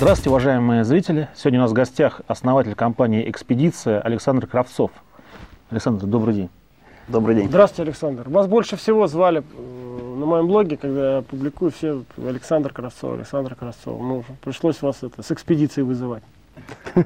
Здравствуйте, 0.00 0.30
уважаемые 0.30 0.82
зрители. 0.82 1.28
Сегодня 1.36 1.60
у 1.60 1.62
нас 1.64 1.72
в 1.72 1.74
гостях 1.74 2.22
основатель 2.26 2.74
компании 2.74 3.30
«Экспедиция» 3.30 4.00
Александр 4.00 4.46
Кравцов. 4.46 4.90
Александр, 5.68 6.06
добрый 6.06 6.34
день. 6.34 6.48
Добрый 7.06 7.36
день. 7.36 7.48
Здравствуйте, 7.48 7.82
Александр. 7.82 8.26
Вас 8.30 8.46
больше 8.46 8.76
всего 8.76 9.08
звали 9.08 9.42
э, 9.42 10.14
на 10.16 10.24
моем 10.24 10.46
блоге, 10.46 10.78
когда 10.78 11.16
я 11.16 11.20
публикую 11.20 11.70
все 11.70 12.02
Александр 12.16 12.72
Кравцов, 12.72 13.12
Александр 13.12 13.54
Кравцов. 13.54 14.00
Ну, 14.00 14.24
пришлось 14.40 14.80
вас 14.80 15.02
это, 15.02 15.22
с 15.22 15.32
экспедицией 15.32 15.84
вызывать. 15.84 16.22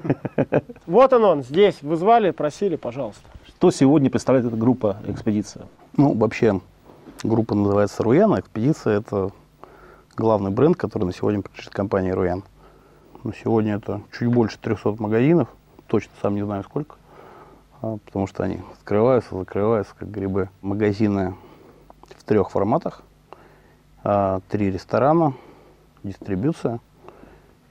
Вот 0.87 1.13
он 1.13 1.25
он, 1.25 1.43
здесь. 1.43 1.83
Вызвали, 1.83 2.31
просили, 2.31 2.77
пожалуйста. 2.77 3.23
Что 3.49 3.73
сегодня 3.73 4.09
представляет 4.09 4.47
эта 4.47 4.57
группа 4.57 4.99
«Экспедиция»? 5.09 5.67
Ну, 5.97 6.15
вообще, 6.15 6.61
группа 7.25 7.57
называется 7.57 8.05
«Руян», 8.05 8.33
а 8.35 8.39
«Экспедиция»— 8.39 8.99
это 9.01 9.31
главный 10.17 10.53
бренд, 10.53 10.77
который 10.77 11.07
на 11.07 11.13
сегодня 11.13 11.43
принадлежит 11.43 11.75
компании 11.75 12.13
«Руян». 12.13 12.45
На 13.25 13.33
сегодня 13.33 13.77
это 13.77 14.03
чуть 14.13 14.29
больше 14.29 14.59
300 14.59 14.97
магазинов, 14.99 15.49
точно 15.87 16.13
сам 16.21 16.35
не 16.35 16.45
знаю 16.45 16.63
сколько, 16.63 16.97
а, 17.81 17.97
потому 18.05 18.27
что 18.27 18.43
они 18.43 18.61
открываются, 18.75 19.35
закрываются, 19.35 19.95
как 19.99 20.11
грибы. 20.11 20.51
Магазины 20.61 21.35
в 22.03 22.23
трех 22.25 22.51
форматах, 22.51 23.01
а, 24.03 24.41
три 24.51 24.71
ресторана, 24.71 25.33
дистрибьюция 26.03 26.81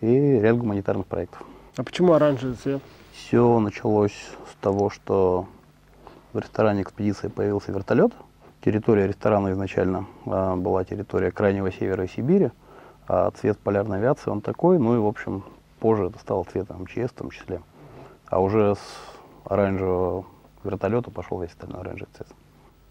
и 0.02 0.39
ряд 0.39 0.58
гуманитарных 0.58 1.05
проектов. 1.05 1.44
А 1.77 1.83
почему 1.83 2.13
оранжевый 2.13 2.55
цвет? 2.55 2.81
Все 3.13 3.59
началось 3.59 4.31
с 4.52 4.55
того, 4.59 4.89
что 4.89 5.45
в 6.33 6.39
ресторане 6.39 6.81
экспедиции 6.81 7.27
появился 7.27 7.72
вертолет. 7.72 8.11
Территория 8.66 9.05
ресторана 9.05 9.52
изначально 9.52 10.08
а, 10.25 10.56
была 10.56 10.83
территория 10.83 11.30
Крайнего 11.30 11.72
Севера 11.72 12.06
и 12.06 12.08
Сибири, 12.08 12.50
а 13.08 13.32
цвет 13.32 13.59
полярной 13.59 13.98
авиации 13.98 14.30
он 14.30 14.42
такой, 14.42 14.80
ну 14.80 14.96
и, 14.96 15.00
в 15.00 15.06
общем, 15.06 15.44
позже 15.80 16.06
это 16.06 16.20
стало 16.20 16.44
цветом 16.46 16.84
МЧС 16.84 17.12
в 17.12 17.14
том 17.14 17.30
числе. 17.30 17.62
А 18.28 18.40
уже 18.40 18.76
с 18.76 19.50
оранжевого 19.50 20.26
вертолета 20.64 21.12
пошел 21.12 21.42
весь 21.42 21.52
остальной 21.52 21.81
оранжевый 21.81 22.09
цвет. 22.16 22.28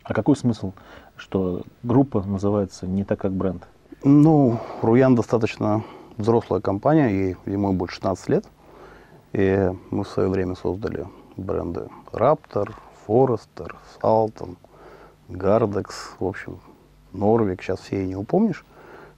А 0.05 0.15
какой 0.15 0.37
смысл, 0.37 0.73
что 1.17 1.63
группа 1.83 2.23
называется 2.23 2.87
не 2.87 3.05
так, 3.05 3.21
как 3.21 3.33
бренд? 3.33 3.67
Ну, 4.05 4.59
Руян 4.83 5.15
достаточно 5.15 5.85
взрослая 6.17 6.61
компания, 6.61 7.11
и 7.11 7.37
ему 7.51 7.73
больше 7.73 7.97
16 7.97 8.29
лет. 8.29 8.45
И 9.33 9.71
мы 9.91 10.05
в 10.05 10.09
свое 10.09 10.29
время 10.29 10.57
создали 10.57 11.07
бренды 11.37 11.89
Raptor, 12.13 12.73
Forester, 13.07 13.75
Salton, 14.01 14.57
Gardex, 15.29 15.87
в 16.19 16.27
общем, 16.27 16.59
Норвик, 17.13 17.63
сейчас 17.63 17.81
все 17.81 18.03
и 18.03 18.09
не 18.09 18.17
упомнишь. 18.17 18.65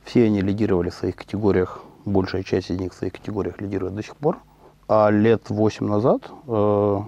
Все 0.04 0.24
они 0.24 0.40
лидировали 0.42 0.90
в 0.90 0.94
своих 0.94 1.16
категориях, 1.16 1.80
большая 2.04 2.42
часть 2.42 2.70
из 2.70 2.78
них 2.78 2.92
в 2.92 2.96
своих 2.96 3.14
категориях 3.14 3.60
лидирует 3.60 3.94
до 3.94 4.02
сих 4.02 4.16
пор. 4.16 4.38
А 4.86 5.10
лет 5.10 5.48
8 5.48 5.86
назад 5.86 6.22
э, 6.46 7.00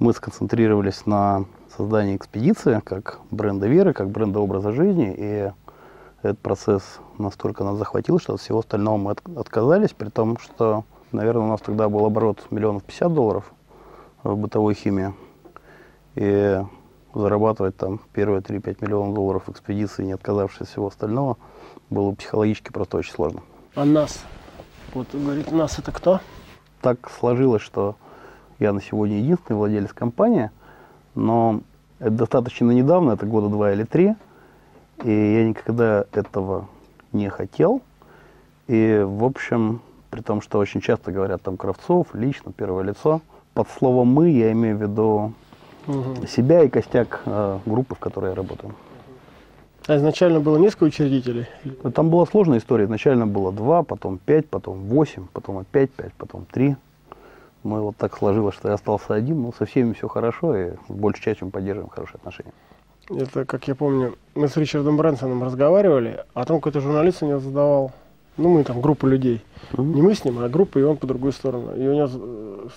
мы 0.00 0.12
сконцентрировались 0.12 1.06
на 1.06 1.44
создании 1.76 2.16
экспедиции 2.16 2.80
как 2.84 3.20
бренда 3.30 3.68
веры, 3.68 3.92
как 3.92 4.10
бренда 4.10 4.40
образа 4.40 4.72
жизни. 4.72 5.14
И 5.16 5.52
этот 6.22 6.38
процесс 6.40 6.82
настолько 7.18 7.62
нас 7.62 7.76
захватил, 7.76 8.18
что 8.18 8.34
от 8.34 8.40
всего 8.40 8.58
остального 8.58 8.96
мы 8.96 9.12
от, 9.12 9.22
отказались, 9.36 9.92
при 9.92 10.08
том, 10.08 10.38
что, 10.38 10.84
наверное, 11.12 11.44
у 11.44 11.48
нас 11.48 11.60
тогда 11.60 11.88
был 11.88 12.04
оборот 12.04 12.46
миллионов 12.50 12.82
пятьдесят 12.82 13.14
долларов 13.14 13.52
в 14.24 14.36
бытовой 14.36 14.74
химии. 14.74 15.14
И 16.16 16.60
зарабатывать 17.14 17.76
там 17.76 18.00
первые 18.12 18.40
3-5 18.40 18.78
миллионов 18.80 19.14
долларов 19.14 19.48
экспедиции, 19.48 20.04
не 20.04 20.12
отказавшись 20.12 20.62
от 20.62 20.68
всего 20.68 20.88
остального, 20.88 21.36
было 21.90 22.12
психологически 22.12 22.70
просто 22.70 22.98
очень 22.98 23.12
сложно. 23.12 23.42
А 23.74 23.84
нас? 23.84 24.22
Вот 24.94 25.08
говорит, 25.12 25.52
нас 25.52 25.78
это 25.78 25.92
кто? 25.92 26.20
Так 26.80 27.10
сложилось, 27.10 27.62
что 27.62 27.96
я 28.58 28.72
на 28.72 28.80
сегодня 28.80 29.18
единственный 29.18 29.56
владелец 29.56 29.92
компании, 29.92 30.50
но 31.14 31.60
это 31.98 32.10
достаточно 32.10 32.70
недавно, 32.70 33.12
это 33.12 33.26
года 33.26 33.48
два 33.48 33.72
или 33.72 33.84
три, 33.84 34.14
и 35.04 35.10
я 35.10 35.48
никогда 35.48 36.04
этого 36.12 36.68
не 37.12 37.28
хотел. 37.28 37.82
И, 38.66 39.02
в 39.06 39.24
общем, 39.24 39.80
при 40.10 40.20
том, 40.20 40.40
что 40.40 40.58
очень 40.58 40.80
часто 40.80 41.12
говорят 41.12 41.42
там 41.42 41.56
Кравцов, 41.56 42.08
лично, 42.14 42.52
первое 42.52 42.84
лицо, 42.84 43.20
под 43.54 43.68
словом 43.70 44.08
«мы» 44.08 44.30
я 44.30 44.52
имею 44.52 44.76
в 44.76 44.82
виду 44.82 45.32
угу. 45.86 46.26
себя 46.26 46.62
и 46.62 46.68
костяк 46.68 47.22
э, 47.24 47.58
группы, 47.64 47.94
в 47.94 47.98
которой 47.98 48.30
я 48.30 48.34
работаю. 48.34 48.74
А 49.86 49.96
изначально 49.96 50.40
было 50.40 50.58
несколько 50.58 50.84
учредителей? 50.84 51.46
Там 51.94 52.10
была 52.10 52.26
сложная 52.26 52.58
история. 52.58 52.86
Изначально 52.86 53.26
было 53.26 53.52
два, 53.52 53.82
потом 53.84 54.18
пять, 54.18 54.48
потом 54.48 54.78
восемь, 54.84 55.26
потом 55.32 55.58
опять 55.58 55.90
пять, 55.90 56.12
потом 56.14 56.44
три. 56.50 56.76
Мы 57.62 57.80
вот 57.80 57.96
так 57.96 58.16
сложилось, 58.16 58.54
что 58.54 58.68
я 58.68 58.74
остался 58.74 59.14
один, 59.14 59.42
но 59.42 59.52
со 59.52 59.64
всеми 59.64 59.92
все 59.92 60.08
хорошо, 60.08 60.56
и 60.56 60.72
большей 60.88 61.22
частью 61.22 61.46
мы 61.46 61.50
поддерживаем 61.52 61.90
хорошие 61.90 62.16
отношения. 62.16 62.52
Это, 63.10 63.44
как 63.44 63.68
я 63.68 63.74
помню, 63.74 64.16
мы 64.34 64.48
с 64.48 64.56
Ричардом 64.56 64.96
Брэнсоном 64.96 65.42
разговаривали, 65.42 66.24
а 66.34 66.44
там 66.44 66.58
какой-то 66.58 66.80
журналист 66.80 67.22
у 67.22 67.26
него 67.26 67.38
задавал, 67.38 67.92
ну 68.36 68.50
мы 68.50 68.64
там 68.64 68.80
группа 68.80 69.06
людей, 69.06 69.42
mm-hmm. 69.72 69.84
не 69.84 70.02
мы 70.02 70.14
с 70.14 70.24
ним, 70.24 70.40
а 70.40 70.48
группа, 70.48 70.78
и 70.78 70.82
он 70.82 70.96
по 70.96 71.06
другую 71.06 71.32
сторону. 71.32 71.74
И 71.76 71.86
у 71.86 71.94
него, 71.94 72.70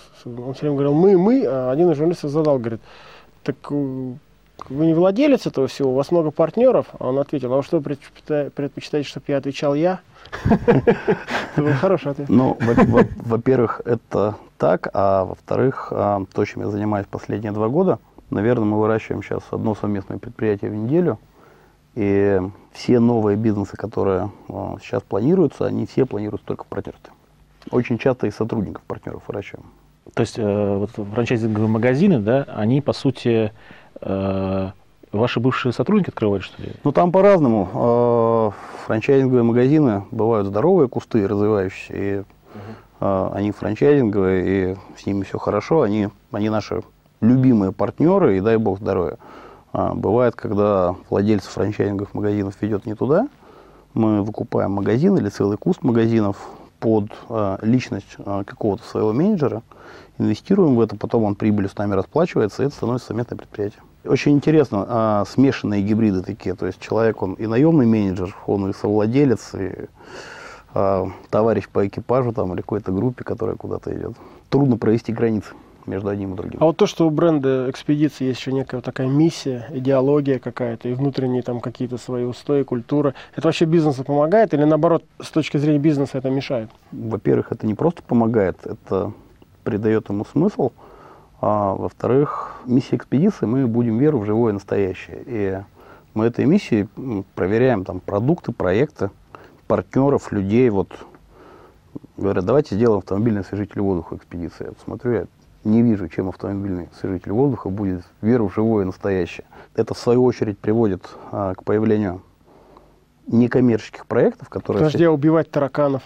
он 0.44 0.54
все 0.54 0.62
время 0.62 0.76
говорил 0.76 0.94
мы, 0.94 1.18
мы, 1.18 1.44
а 1.46 1.70
один 1.72 1.90
из 1.90 1.96
журналистов 1.96 2.30
задал, 2.30 2.58
говорит, 2.58 2.80
так 3.42 3.56
э, 3.70 4.14
вы 4.68 4.86
не 4.86 4.94
владелец 4.94 5.46
этого 5.46 5.66
всего, 5.66 5.92
у 5.92 5.94
вас 5.94 6.10
много 6.10 6.30
партнеров? 6.30 6.86
А 6.98 7.08
он 7.08 7.18
ответил, 7.18 7.52
а 7.52 7.56
вы 7.56 7.62
что 7.62 7.80
предпочитаете, 7.80 9.08
чтобы 9.08 9.26
я 9.28 9.38
отвечал 9.38 9.74
я? 9.74 10.00
Это 10.44 11.62
был 11.62 11.72
хороший 11.72 12.12
ответ. 12.12 12.28
Ну, 12.28 12.56
во-первых, 13.24 13.80
это 13.84 14.36
так, 14.58 14.88
а 14.92 15.24
во-вторых, 15.24 15.88
а, 15.90 16.24
то, 16.32 16.44
чем 16.44 16.62
я 16.62 16.68
занимаюсь 16.68 17.06
последние 17.10 17.52
два 17.52 17.68
года, 17.68 17.98
наверное, 18.30 18.66
мы 18.66 18.78
выращиваем 18.78 19.22
сейчас 19.22 19.42
одно 19.50 19.74
совместное 19.74 20.18
предприятие 20.18 20.70
в 20.70 20.74
неделю, 20.74 21.18
и 21.94 22.40
все 22.72 23.00
новые 23.00 23.36
бизнесы, 23.36 23.76
которые 23.76 24.30
а, 24.48 24.76
сейчас 24.80 25.02
планируются, 25.02 25.66
они 25.66 25.86
все 25.86 26.06
планируются 26.06 26.46
только 26.46 26.64
в 26.64 26.66
партнерстве. 26.68 27.12
Очень 27.70 27.98
часто 27.98 28.26
и 28.26 28.30
сотрудников 28.30 28.82
партнеров 28.82 29.22
выращиваем. 29.26 29.66
То 30.14 30.22
есть 30.22 30.38
э, 30.38 30.76
вот 30.76 30.90
франчайзинговые 30.90 31.68
магазины, 31.68 32.18
да, 32.18 32.44
они 32.48 32.80
по 32.80 32.92
сути 32.92 33.52
ваши 35.12 35.40
бывшие 35.40 35.72
сотрудники 35.72 36.10
открывали, 36.10 36.40
что 36.40 36.62
ли? 36.62 36.72
Ну, 36.84 36.92
там 36.92 37.12
по-разному. 37.12 37.68
Э, 37.74 38.50
франчайзинговые 38.86 39.42
магазины 39.42 40.04
бывают 40.10 40.46
здоровые 40.46 40.88
кусты, 40.88 41.26
развивающиеся, 41.26 41.94
и 41.94 42.18
угу. 42.18 42.26
э, 43.00 43.30
они 43.34 43.50
франчайзинговые, 43.52 44.72
и 44.72 44.76
с 44.96 45.06
ними 45.06 45.24
все 45.24 45.38
хорошо, 45.38 45.82
они, 45.82 46.08
они 46.32 46.48
наши 46.48 46.82
любимые 47.20 47.72
партнеры, 47.72 48.38
и 48.38 48.40
дай 48.40 48.56
бог 48.56 48.78
здоровья. 48.78 49.18
А, 49.72 49.94
бывает, 49.94 50.34
когда 50.34 50.96
владельцы 51.10 51.48
франчайзинговых 51.50 52.14
магазинов 52.14 52.54
ведет 52.60 52.86
не 52.86 52.94
туда, 52.94 53.28
мы 53.94 54.22
выкупаем 54.22 54.72
магазин 54.72 55.16
или 55.16 55.28
целый 55.28 55.56
куст 55.58 55.82
магазинов 55.82 56.36
под 56.78 57.10
э, 57.28 57.58
личность 57.62 58.16
э, 58.18 58.44
какого-то 58.46 58.82
своего 58.84 59.12
менеджера, 59.12 59.62
инвестируем 60.18 60.76
в 60.76 60.80
это, 60.80 60.96
потом 60.96 61.24
он 61.24 61.34
прибылью 61.34 61.68
с 61.68 61.76
нами 61.76 61.94
расплачивается, 61.94 62.62
и 62.62 62.66
это 62.66 62.74
становится 62.74 63.08
совместное 63.08 63.36
предприятие. 63.36 63.82
Очень 64.04 64.32
интересно, 64.32 64.86
а, 64.88 65.24
смешанные 65.26 65.82
гибриды 65.82 66.22
такие, 66.22 66.54
то 66.54 66.66
есть 66.66 66.80
человек, 66.80 67.20
он 67.22 67.34
и 67.34 67.46
наемный 67.46 67.86
менеджер, 67.86 68.34
он 68.46 68.70
и 68.70 68.72
совладелец, 68.72 69.54
и 69.54 69.86
а, 70.72 71.08
товарищ 71.28 71.68
по 71.68 71.86
экипажу 71.86 72.32
там, 72.32 72.54
или 72.54 72.62
какой-то 72.62 72.92
группе, 72.92 73.24
которая 73.24 73.56
куда-то 73.56 73.94
идет. 73.94 74.16
Трудно 74.48 74.78
провести 74.78 75.12
границы 75.12 75.50
между 75.86 76.08
одним 76.08 76.32
и 76.32 76.36
другим. 76.36 76.58
А 76.62 76.66
вот 76.66 76.76
то, 76.76 76.86
что 76.86 77.06
у 77.06 77.10
бренда 77.10 77.68
экспедиции 77.68 78.24
есть 78.24 78.40
еще 78.40 78.52
некая 78.52 78.80
такая 78.80 79.06
миссия, 79.06 79.66
идеология 79.70 80.38
какая-то 80.38 80.88
и 80.88 80.94
внутренние 80.94 81.42
там 81.42 81.60
какие-то 81.60 81.98
свои 81.98 82.24
устои, 82.24 82.62
культура, 82.62 83.14
это 83.34 83.48
вообще 83.48 83.64
бизнесу 83.66 84.04
помогает 84.04 84.54
или 84.54 84.64
наоборот 84.64 85.04
с 85.20 85.30
точки 85.30 85.58
зрения 85.58 85.78
бизнеса 85.78 86.18
это 86.18 86.30
мешает? 86.30 86.70
Во-первых, 86.92 87.52
это 87.52 87.66
не 87.66 87.74
просто 87.74 88.02
помогает, 88.02 88.56
это 88.64 89.12
придает 89.64 90.08
ему 90.08 90.24
смысл. 90.24 90.70
А 91.40 91.74
во-вторых, 91.74 92.56
миссия 92.66 92.96
экспедиции 92.96 93.46
мы 93.46 93.66
будем 93.66 93.98
веру 93.98 94.18
в 94.18 94.26
живое 94.26 94.52
настоящее. 94.52 95.22
И 95.26 95.58
мы 96.12 96.26
этой 96.26 96.44
миссией 96.44 96.86
проверяем 97.34 97.84
там 97.84 98.00
продукты, 98.00 98.52
проекты, 98.52 99.10
партнеров, 99.66 100.32
людей. 100.32 100.68
Вот 100.68 100.88
говорят, 102.16 102.44
давайте 102.44 102.74
сделаем 102.74 102.98
автомобильный 102.98 103.40
освежитель 103.40 103.80
воздуха 103.80 104.16
экспедиции. 104.16 104.66
Я 104.66 104.72
смотрю, 104.84 105.12
я 105.12 105.26
не 105.64 105.82
вижу, 105.82 106.08
чем 106.08 106.28
автомобильный 106.28 106.88
освежитель 106.92 107.32
воздуха 107.32 107.70
будет 107.70 108.04
веру 108.20 108.48
в 108.48 108.54
живое 108.54 108.84
настоящее. 108.84 109.46
Это, 109.74 109.94
в 109.94 109.98
свою 109.98 110.24
очередь, 110.24 110.58
приводит 110.58 111.08
а, 111.32 111.54
к 111.54 111.64
появлению 111.64 112.22
некоммерческих 113.26 114.06
проектов, 114.06 114.48
которые... 114.48 114.80
Подожди, 114.84 115.04
а 115.04 115.12
убивать 115.12 115.50
тараканов? 115.50 116.02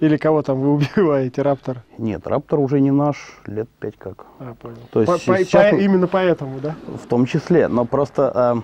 Или 0.00 0.16
кого 0.16 0.42
там 0.42 0.60
вы 0.60 0.70
убиваете, 0.74 1.42
Раптор? 1.42 1.82
Нет, 1.98 2.26
Раптор 2.26 2.58
уже 2.58 2.80
не 2.80 2.90
наш, 2.90 3.16
лет 3.46 3.68
пять 3.78 3.96
как. 3.96 4.24
А, 4.38 4.54
понял. 4.54 4.76
То 4.90 5.02
есть 5.02 5.26
по, 5.26 5.36
сейчас, 5.38 5.70
по, 5.70 5.76
именно 5.76 6.06
поэтому, 6.06 6.58
да? 6.58 6.74
В 6.86 7.06
том 7.06 7.26
числе, 7.26 7.68
но 7.68 7.84
просто 7.84 8.32
а, 8.34 8.62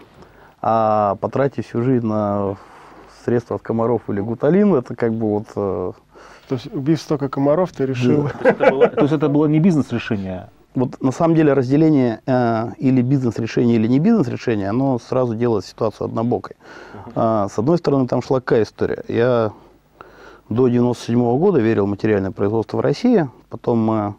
а, 0.62 1.14
потратить 1.16 1.66
всю 1.66 1.82
жизнь 1.82 2.06
на 2.06 2.56
средства 3.24 3.56
от 3.56 3.62
комаров 3.62 4.02
или 4.08 4.20
гуталин, 4.20 4.74
это 4.74 4.94
как 4.94 5.12
бы 5.12 5.30
вот 5.30 5.46
а, 5.56 5.92
То 6.48 6.54
есть, 6.54 6.72
убив 6.72 7.00
столько 7.00 7.28
комаров, 7.28 7.70
ты 7.72 7.84
решил... 7.84 8.30
То 8.30 8.48
есть 8.48 8.60
это 8.60 8.70
было, 8.70 8.88
то 8.88 9.02
есть 9.02 9.12
это 9.12 9.28
было 9.28 9.46
не 9.46 9.60
бизнес-решение, 9.60 10.48
Вот 10.74 11.02
на 11.02 11.12
самом 11.12 11.34
деле 11.34 11.52
разделение 11.52 12.20
э, 12.24 12.70
или 12.78 13.02
бизнес-решение, 13.02 13.76
или 13.76 13.88
не 13.88 13.98
бизнес-решение, 13.98 14.70
оно 14.70 14.98
сразу 14.98 15.34
делает 15.34 15.66
ситуацию 15.66 16.06
однобокой. 16.06 16.56
А, 17.14 17.48
с 17.48 17.58
одной 17.58 17.76
стороны, 17.76 18.06
там 18.06 18.22
шла 18.22 18.40
какая 18.40 18.62
история. 18.62 19.04
Я 19.08 19.52
до 20.48 20.68
97 20.68 21.38
года 21.38 21.58
верил 21.58 21.86
в 21.86 21.88
материальное 21.88 22.30
производство 22.30 22.76
в 22.76 22.80
России. 22.80 23.28
Потом 23.48 23.78
мы 23.78 24.14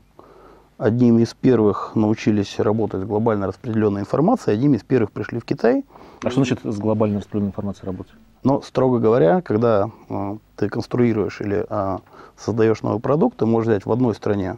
одним 0.78 1.20
из 1.20 1.34
первых 1.34 1.92
научились 1.96 2.60
работать 2.60 3.02
с 3.02 3.06
глобально 3.06 3.48
распределенной 3.48 4.02
информацией, 4.02 4.56
одним 4.56 4.76
из 4.76 4.84
первых 4.84 5.12
пришли 5.12 5.40
в 5.40 5.46
Китай. 5.46 5.86
А 6.24 6.30
что 6.30 6.44
значит 6.44 6.60
с 6.64 6.78
глобальной 6.78 7.20
распределенной 7.20 7.50
информацией 7.50 7.86
работать? 7.88 8.14
Но, 8.44 8.62
строго 8.62 9.00
говоря, 9.00 9.42
когда 9.42 9.90
э, 10.10 10.38
ты 10.56 10.70
конструируешь 10.70 11.42
или 11.42 11.66
э, 11.68 11.98
создаешь 12.38 12.82
новый 12.82 13.00
продукт, 13.00 13.38
ты 13.38 13.46
можешь 13.46 13.70
взять 13.70 13.86
в 13.86 13.92
одной 13.92 14.14
стране 14.14 14.58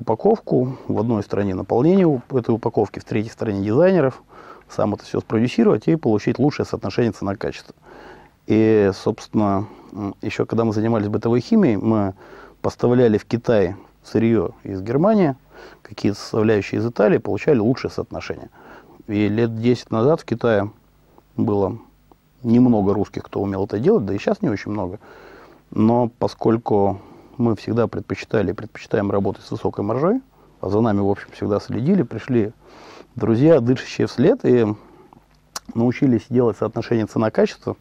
упаковку, 0.00 0.76
в 0.88 0.98
одной 0.98 1.22
стране 1.22 1.54
наполнение 1.54 2.22
этой 2.30 2.54
упаковки, 2.54 2.98
в 2.98 3.04
третьей 3.04 3.30
стране 3.30 3.64
дизайнеров, 3.64 4.22
сам 4.68 4.94
это 4.94 5.04
все 5.04 5.20
спродюсировать 5.20 5.86
и 5.86 5.96
получить 5.96 6.38
лучшее 6.38 6.66
соотношение 6.66 7.12
цена-качество. 7.12 7.74
И, 8.46 8.90
собственно, 8.94 9.66
еще 10.22 10.46
когда 10.46 10.64
мы 10.64 10.72
занимались 10.72 11.08
бытовой 11.08 11.40
химией, 11.40 11.76
мы 11.76 12.14
поставляли 12.60 13.18
в 13.18 13.24
Китай 13.24 13.76
сырье 14.02 14.50
из 14.62 14.80
Германии, 14.82 15.36
какие-то 15.82 16.18
составляющие 16.18 16.80
из 16.80 16.86
Италии, 16.86 17.18
получали 17.18 17.58
лучшее 17.58 17.90
соотношение. 17.90 18.50
И 19.06 19.28
лет 19.28 19.58
10 19.60 19.90
назад 19.90 20.20
в 20.20 20.24
Китае 20.24 20.70
было 21.36 21.78
немного 22.42 22.94
русских, 22.94 23.24
кто 23.24 23.40
умел 23.40 23.64
это 23.64 23.78
делать, 23.78 24.04
да 24.04 24.14
и 24.14 24.18
сейчас 24.18 24.42
не 24.42 24.48
очень 24.48 24.70
много. 24.70 24.98
Но 25.70 26.10
поскольку 26.18 27.00
мы 27.36 27.56
всегда 27.56 27.86
предпочитали 27.86 28.50
и 28.50 28.54
предпочитаем 28.54 29.10
работать 29.10 29.44
с 29.44 29.50
высокой 29.50 29.84
маржой, 29.84 30.20
а 30.60 30.70
за 30.70 30.80
нами, 30.80 31.00
в 31.00 31.08
общем, 31.08 31.28
всегда 31.32 31.60
следили, 31.60 32.02
пришли 32.02 32.52
друзья, 33.16 33.60
дышащие 33.60 34.06
вслед, 34.06 34.44
и 34.44 34.66
научились 35.74 36.26
делать 36.28 36.56
соотношение 36.58 37.06
цена-качество. 37.06 37.76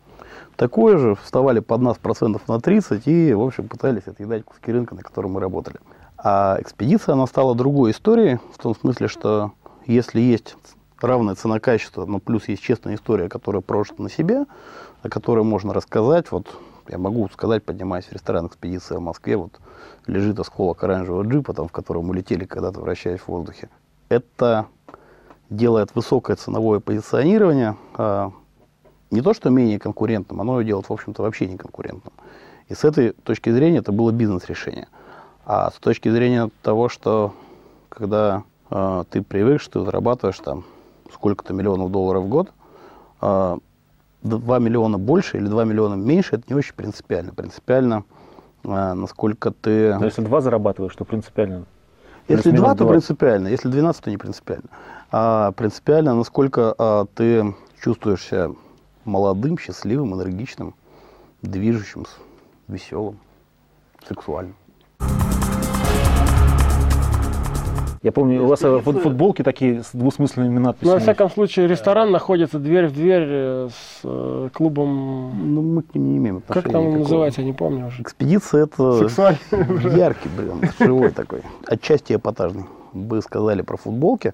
Такое 0.56 0.98
же, 0.98 1.16
вставали 1.16 1.60
под 1.60 1.82
нас 1.82 1.98
процентов 1.98 2.48
на 2.48 2.60
30 2.60 3.08
и, 3.08 3.34
в 3.34 3.42
общем, 3.42 3.68
пытались 3.68 4.08
отъедать 4.08 4.46
куски 4.46 4.72
рынка, 4.72 4.96
на 4.96 5.02
котором 5.02 5.32
мы 5.32 5.40
работали. 5.40 5.80
А 6.18 6.58
экспедиция, 6.60 7.14
она 7.14 7.28
стала 7.28 7.56
другой 7.56 7.92
историей, 7.92 8.40
в 8.54 8.62
том 8.62 8.76
смысле, 8.76 9.08
что 9.08 9.52
если 9.86 10.22
есть 10.22 10.56
равная 11.02 11.36
цена-качество, 11.36 12.06
но 12.06 12.20
плюс 12.20 12.48
есть 12.48 12.62
честная 12.62 12.96
история, 12.96 13.30
которая 13.30 13.62
прожита 13.62 14.02
на 14.02 14.10
себе, 14.10 14.46
о 15.02 15.10
которой 15.10 15.44
можно 15.44 15.74
рассказать, 15.74 16.32
вот 16.32 16.48
я 16.88 16.98
могу 16.98 17.28
сказать, 17.30 17.64
поднимаясь 17.64 18.06
в 18.06 18.12
ресторан 18.14 18.48
экспедиция 18.48 19.00
в 19.00 19.02
Москве, 19.02 19.38
вот 19.38 19.60
лежит 20.06 20.40
осколок 20.40 20.84
оранжевого 20.84 21.24
джипа, 21.24 21.54
там, 21.54 21.68
в 21.68 21.72
котором 21.72 22.06
мы 22.06 22.16
летели 22.16 22.46
когда-то, 22.46 22.80
вращаясь 22.80 23.22
в 23.22 23.28
воздухе. 23.28 23.70
Это 24.10 24.68
делает 25.50 25.96
высокое 25.96 26.36
ценовое 26.36 26.80
позиционирование 26.80 27.76
а, 27.96 28.32
не 29.14 29.22
то, 29.22 29.34
что 29.34 29.50
менее 29.50 29.80
конкурентным, 29.80 30.42
оно 30.42 30.60
ее 30.60 30.68
делает, 30.68 30.90
в 30.90 30.94
общем-то, 30.94 31.22
вообще 31.22 31.46
не 31.46 31.58
конкурентным. 31.58 32.14
И 32.68 32.74
с 32.74 32.84
этой 32.84 33.12
точки 33.12 33.52
зрения 33.52 33.78
это 33.78 33.92
было 33.92 34.12
бизнес-решение. 34.12 34.88
А 35.46 35.70
с 35.70 35.76
точки 35.76 36.10
зрения 36.10 36.50
того, 36.62 36.90
что 36.90 37.34
когда 37.90 38.44
э, 38.72 39.04
ты 39.10 39.22
привык, 39.22 39.62
что 39.62 39.80
ты 39.80 39.86
зарабатываешь 39.86 40.40
там 40.40 40.64
сколько-то 41.14 41.54
миллионов 41.54 41.92
долларов 41.92 42.24
в 42.24 42.28
год, 42.28 42.50
э, 43.22 43.58
2 44.24 44.60
миллиона 44.60 44.98
больше 44.98 45.38
или 45.38 45.46
2 45.46 45.66
миллиона 45.66 45.94
меньше, 45.96 46.38
это 46.38 46.46
не 46.50 46.56
очень 46.56 46.74
принципиально. 46.74 47.34
Принципиально, 47.34 48.06
э, 48.64 48.94
насколько 48.94 49.52
ты... 49.52 49.96
Но 50.00 50.06
если 50.06 50.24
два 50.24 50.42
зарабатываешь, 50.42 50.96
то 50.96 51.06
принципиально. 51.06 51.66
Если 52.30 52.50
плюс-минус 52.50 52.62
2, 52.62 52.76
то 52.76 52.86
20. 52.86 52.90
принципиально. 52.90 53.48
Если 53.50 53.68
12, 53.68 54.04
то 54.04 54.10
не 54.10 54.18
принципиально. 54.18 54.70
А 55.12 55.52
принципиально, 55.52 56.16
насколько 56.16 56.74
а, 56.78 57.06
ты 57.14 57.54
чувствуешь 57.84 58.24
себя 58.24 58.50
молодым, 59.06 59.58
счастливым, 59.58 60.14
энергичным, 60.16 60.76
движущимся, 61.42 62.16
веселым, 62.68 63.18
сексуальным. 64.08 64.56
Я 68.02 68.12
помню, 68.12 68.44
у 68.44 68.48
вас 68.48 68.62
э, 68.64 68.82
фут- 68.84 69.02
футболки 69.02 69.44
такие 69.44 69.82
с 69.82 69.92
двусмысленными 69.94 70.56
Ну, 70.60 70.66
надписями. 70.66 70.96
во 70.96 71.00
всяком 71.00 71.30
случае, 71.32 71.68
ресторан 71.70 72.12
находится 72.12 72.60
дверь 72.60 72.88
в 72.88 72.94
дверь 72.94 73.24
э, 73.26 73.70
с 73.72 74.02
э, 74.04 74.50
клубом... 74.54 75.54
Ну, 75.56 75.62
мы 75.62 75.84
к 75.84 75.96
ним 75.96 76.12
не 76.12 76.18
имеем 76.18 76.38
отношения. 76.38 76.64
Как 76.64 76.72
там 76.74 76.82
он 76.82 76.88
никакого. 76.90 77.04
называется, 77.04 77.40
я 77.42 77.48
не 77.48 77.54
помню 77.54 77.88
уже. 77.88 78.02
Экспедиция 78.02 78.64
это 78.66 79.00
Сексуальный. 79.00 79.40
яркий, 79.98 80.28
блин, 80.36 80.70
живой 80.82 81.12
такой. 81.12 81.44
Отчасти 81.66 82.14
эпатажный. 82.16 82.66
Вы 82.92 83.22
сказали 83.22 83.62
про 83.62 83.78
футболки. 83.78 84.34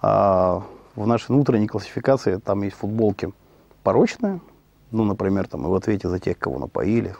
А 0.00 0.62
в 0.94 1.04
нашей 1.04 1.32
внутренней 1.32 1.66
классификации 1.66 2.36
там 2.36 2.62
есть 2.62 2.76
футболки 2.76 3.32
порочные. 3.82 4.40
Ну, 4.90 5.04
например, 5.04 5.46
там 5.46 5.66
и 5.66 5.68
в 5.68 5.74
ответе 5.74 6.08
за 6.08 6.18
тех, 6.18 6.38
кого 6.38 6.58
напоили 6.58 7.14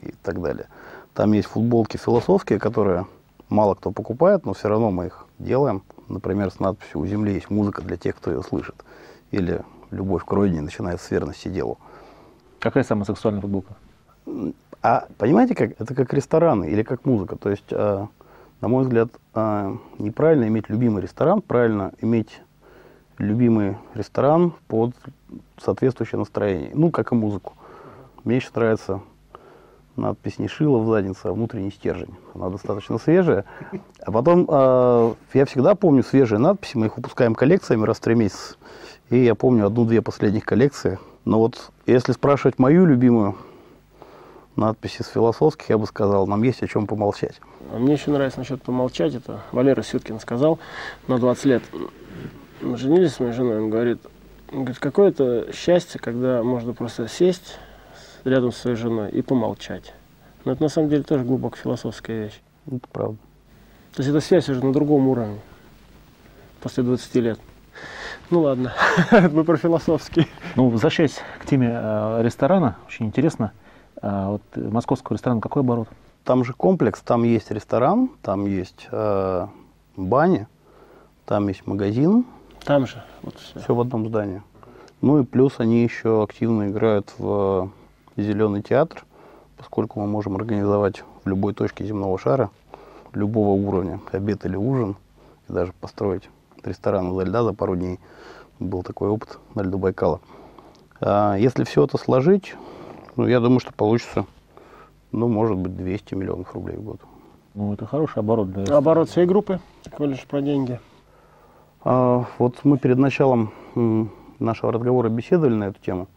и 0.00 0.12
так 0.22 0.40
далее. 0.40 0.66
Там 1.14 1.32
есть 1.32 1.48
футболки 1.48 1.96
философские, 1.96 2.58
которые 2.58 3.06
мало 3.48 3.74
кто 3.74 3.92
покупает, 3.92 4.44
но 4.44 4.52
все 4.52 4.68
равно 4.68 4.90
мы 4.90 5.06
их 5.06 5.26
делаем. 5.38 5.82
Например, 6.08 6.50
с 6.50 6.58
надписью 6.58 7.00
«У 7.00 7.06
земли 7.06 7.34
есть 7.34 7.50
музыка 7.50 7.82
для 7.82 7.96
тех, 7.96 8.16
кто 8.16 8.30
ее 8.30 8.42
слышит». 8.42 8.74
Или 9.30 9.62
«Любовь 9.90 10.24
к 10.24 10.32
родине 10.32 10.60
начинается 10.60 11.06
с 11.06 11.10
верности 11.10 11.48
делу». 11.48 11.78
Какая 12.58 12.82
самая 12.82 13.04
сексуальная 13.04 13.42
футболка? 13.42 13.74
А 14.82 15.06
понимаете, 15.18 15.54
как 15.54 15.80
это 15.80 15.94
как 15.94 16.12
рестораны 16.12 16.66
или 16.66 16.82
как 16.82 17.04
музыка. 17.04 17.36
То 17.36 17.50
есть, 17.50 17.70
э, 17.70 18.06
на 18.60 18.68
мой 18.68 18.84
взгляд, 18.84 19.08
э, 19.34 19.76
неправильно 19.98 20.46
иметь 20.48 20.68
любимый 20.68 21.02
ресторан, 21.02 21.40
правильно 21.40 21.92
иметь 22.00 22.40
любимый 23.18 23.76
ресторан 23.94 24.52
под 24.66 24.94
соответствующее 25.62 26.18
настроение. 26.18 26.70
Ну, 26.74 26.90
как 26.90 27.12
и 27.12 27.14
музыку. 27.14 27.54
Мне 28.24 28.36
еще 28.36 28.50
нравится 28.54 29.00
надпись 29.96 30.38
не 30.38 30.48
шила 30.48 30.78
в 30.78 30.88
заднице, 30.88 31.26
а 31.26 31.32
внутренний 31.32 31.70
стержень. 31.70 32.14
Она 32.34 32.50
достаточно 32.50 32.98
свежая. 32.98 33.44
А 34.00 34.10
потом, 34.10 34.46
э, 34.48 35.14
я 35.34 35.46
всегда 35.46 35.74
помню 35.74 36.02
свежие 36.02 36.38
надписи, 36.38 36.76
мы 36.76 36.86
их 36.86 36.96
выпускаем 36.96 37.34
коллекциями 37.34 37.84
раз 37.84 37.98
в 37.98 38.00
три 38.00 38.14
месяца. 38.14 38.56
И 39.10 39.18
я 39.18 39.34
помню 39.34 39.66
одну-две 39.66 40.02
последних 40.02 40.44
коллекции. 40.44 40.98
Но 41.24 41.38
вот 41.38 41.70
если 41.86 42.12
спрашивать 42.12 42.58
мою 42.58 42.86
любимую 42.86 43.36
надпись 44.56 45.00
из 45.00 45.06
философских, 45.08 45.70
я 45.70 45.78
бы 45.78 45.86
сказал, 45.86 46.26
нам 46.26 46.42
есть 46.42 46.62
о 46.62 46.66
чем 46.66 46.86
помолчать. 46.86 47.40
А 47.72 47.78
Мне 47.78 47.94
еще 47.94 48.10
нравится 48.10 48.38
насчет 48.38 48.62
помолчать. 48.62 49.14
Это 49.14 49.42
Валера 49.52 49.82
Сюткин 49.82 50.20
сказал 50.20 50.58
на 51.08 51.18
20 51.18 51.44
лет. 51.44 51.62
Мы 52.60 52.76
женились 52.76 53.14
с 53.14 53.20
моей 53.20 53.32
женой, 53.32 53.62
он 53.62 53.70
говорит, 53.70 54.00
говорит, 54.60 54.78
какое-то 54.78 55.52
счастье, 55.52 56.00
когда 56.00 56.42
можно 56.42 56.72
просто 56.72 57.08
сесть 57.08 57.58
рядом 58.24 58.52
с 58.52 58.58
своей 58.58 58.76
женой 58.76 59.10
и 59.10 59.22
помолчать. 59.22 59.94
Но 60.44 60.52
это 60.52 60.62
на 60.62 60.68
самом 60.68 60.88
деле 60.88 61.02
тоже 61.02 61.24
глубоко 61.24 61.56
философская 61.56 62.24
вещь. 62.24 62.40
Это 62.66 62.86
правда. 62.92 63.18
То 63.94 64.02
есть 64.02 64.10
эта 64.10 64.20
связь 64.20 64.48
уже 64.48 64.64
на 64.64 64.72
другом 64.72 65.08
уровне 65.08 65.38
после 66.60 66.82
20 66.82 67.14
лет. 67.16 67.40
Ну 68.30 68.40
ладно, 68.40 68.72
мы 69.32 69.44
про 69.44 69.56
философский. 69.56 70.26
Ну, 70.56 70.68
возвращаясь 70.68 71.20
к 71.40 71.46
теме 71.46 71.70
э, 71.72 72.22
ресторана, 72.22 72.76
очень 72.86 73.06
интересно. 73.06 73.52
А 74.00 74.30
вот 74.30 74.42
э, 74.54 74.60
московского 74.60 75.14
ресторана 75.14 75.40
какой 75.40 75.62
оборот? 75.62 75.88
Там 76.24 76.44
же 76.44 76.54
комплекс, 76.54 77.00
там 77.00 77.22
есть 77.22 77.50
ресторан, 77.50 78.10
там 78.22 78.46
есть 78.46 78.88
э, 78.90 79.46
баня, 79.96 80.48
там 81.26 81.48
есть 81.48 81.66
магазин, 81.66 82.24
Там 82.64 82.86
же, 82.86 83.02
вот 83.22 83.36
все. 83.38 83.60
все 83.60 83.74
в 83.74 83.80
одном 83.80 84.08
здании. 84.08 84.42
Ну 85.02 85.20
и 85.20 85.24
плюс 85.24 85.54
они 85.58 85.82
еще 85.82 86.22
активно 86.22 86.68
играют 86.68 87.12
в 87.18 87.70
зеленый 88.16 88.62
театр, 88.62 89.04
поскольку 89.58 90.00
мы 90.00 90.06
можем 90.06 90.36
организовать 90.36 91.04
в 91.24 91.28
любой 91.28 91.52
точке 91.52 91.84
земного 91.84 92.18
шара, 92.18 92.50
любого 93.12 93.50
уровня, 93.50 94.00
обед 94.12 94.46
или 94.46 94.56
ужин, 94.56 94.96
и 95.48 95.52
даже 95.52 95.72
построить 95.74 96.30
ресторан 96.64 97.12
изо 97.12 97.22
льда 97.22 97.42
за 97.42 97.52
пару 97.52 97.76
дней. 97.76 98.00
Был 98.58 98.82
такой 98.82 99.10
опыт 99.10 99.38
на 99.54 99.62
льду 99.62 99.76
Байкала. 99.78 100.20
А 101.00 101.36
если 101.36 101.64
все 101.64 101.84
это 101.84 101.98
сложить, 101.98 102.54
ну, 103.16 103.26
я 103.26 103.40
думаю, 103.40 103.60
что 103.60 103.72
получится, 103.74 104.24
ну, 105.12 105.28
может 105.28 105.58
быть, 105.58 105.76
200 105.76 106.14
миллионов 106.14 106.54
рублей 106.54 106.76
в 106.76 106.82
год. 106.82 107.00
Ну, 107.52 107.74
это 107.74 107.86
хороший 107.86 108.20
оборот 108.20 108.50
для. 108.52 108.76
Оборот 108.76 109.10
всей 109.10 109.26
группы, 109.26 109.60
колледж 109.96 110.20
про 110.26 110.40
деньги. 110.40 110.80
А, 111.84 112.24
вот 112.38 112.64
мы 112.64 112.78
перед 112.78 112.98
началом 112.98 113.52
нашего 114.38 114.72
разговора 114.72 115.10
беседовали 115.10 115.54
на 115.54 115.64
эту 115.64 115.80
тему. 115.80 116.08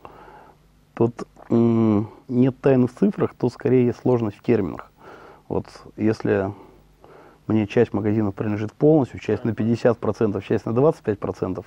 Тут 0.93 1.27
нет 1.49 2.59
тайны 2.61 2.87
в 2.87 2.93
цифрах, 2.93 3.33
тут 3.37 3.53
скорее 3.53 3.85
есть 3.85 3.99
сложность 3.99 4.37
в 4.37 4.43
терминах. 4.43 4.91
Вот 5.47 5.67
если 5.95 6.51
мне 7.47 7.67
часть 7.67 7.93
магазинов 7.93 8.35
принадлежит 8.35 8.73
полностью, 8.73 9.19
часть 9.19 9.45
на 9.45 9.51
50%, 9.51 10.41
часть 10.41 10.65
на 10.65 10.71
25%, 10.71 11.65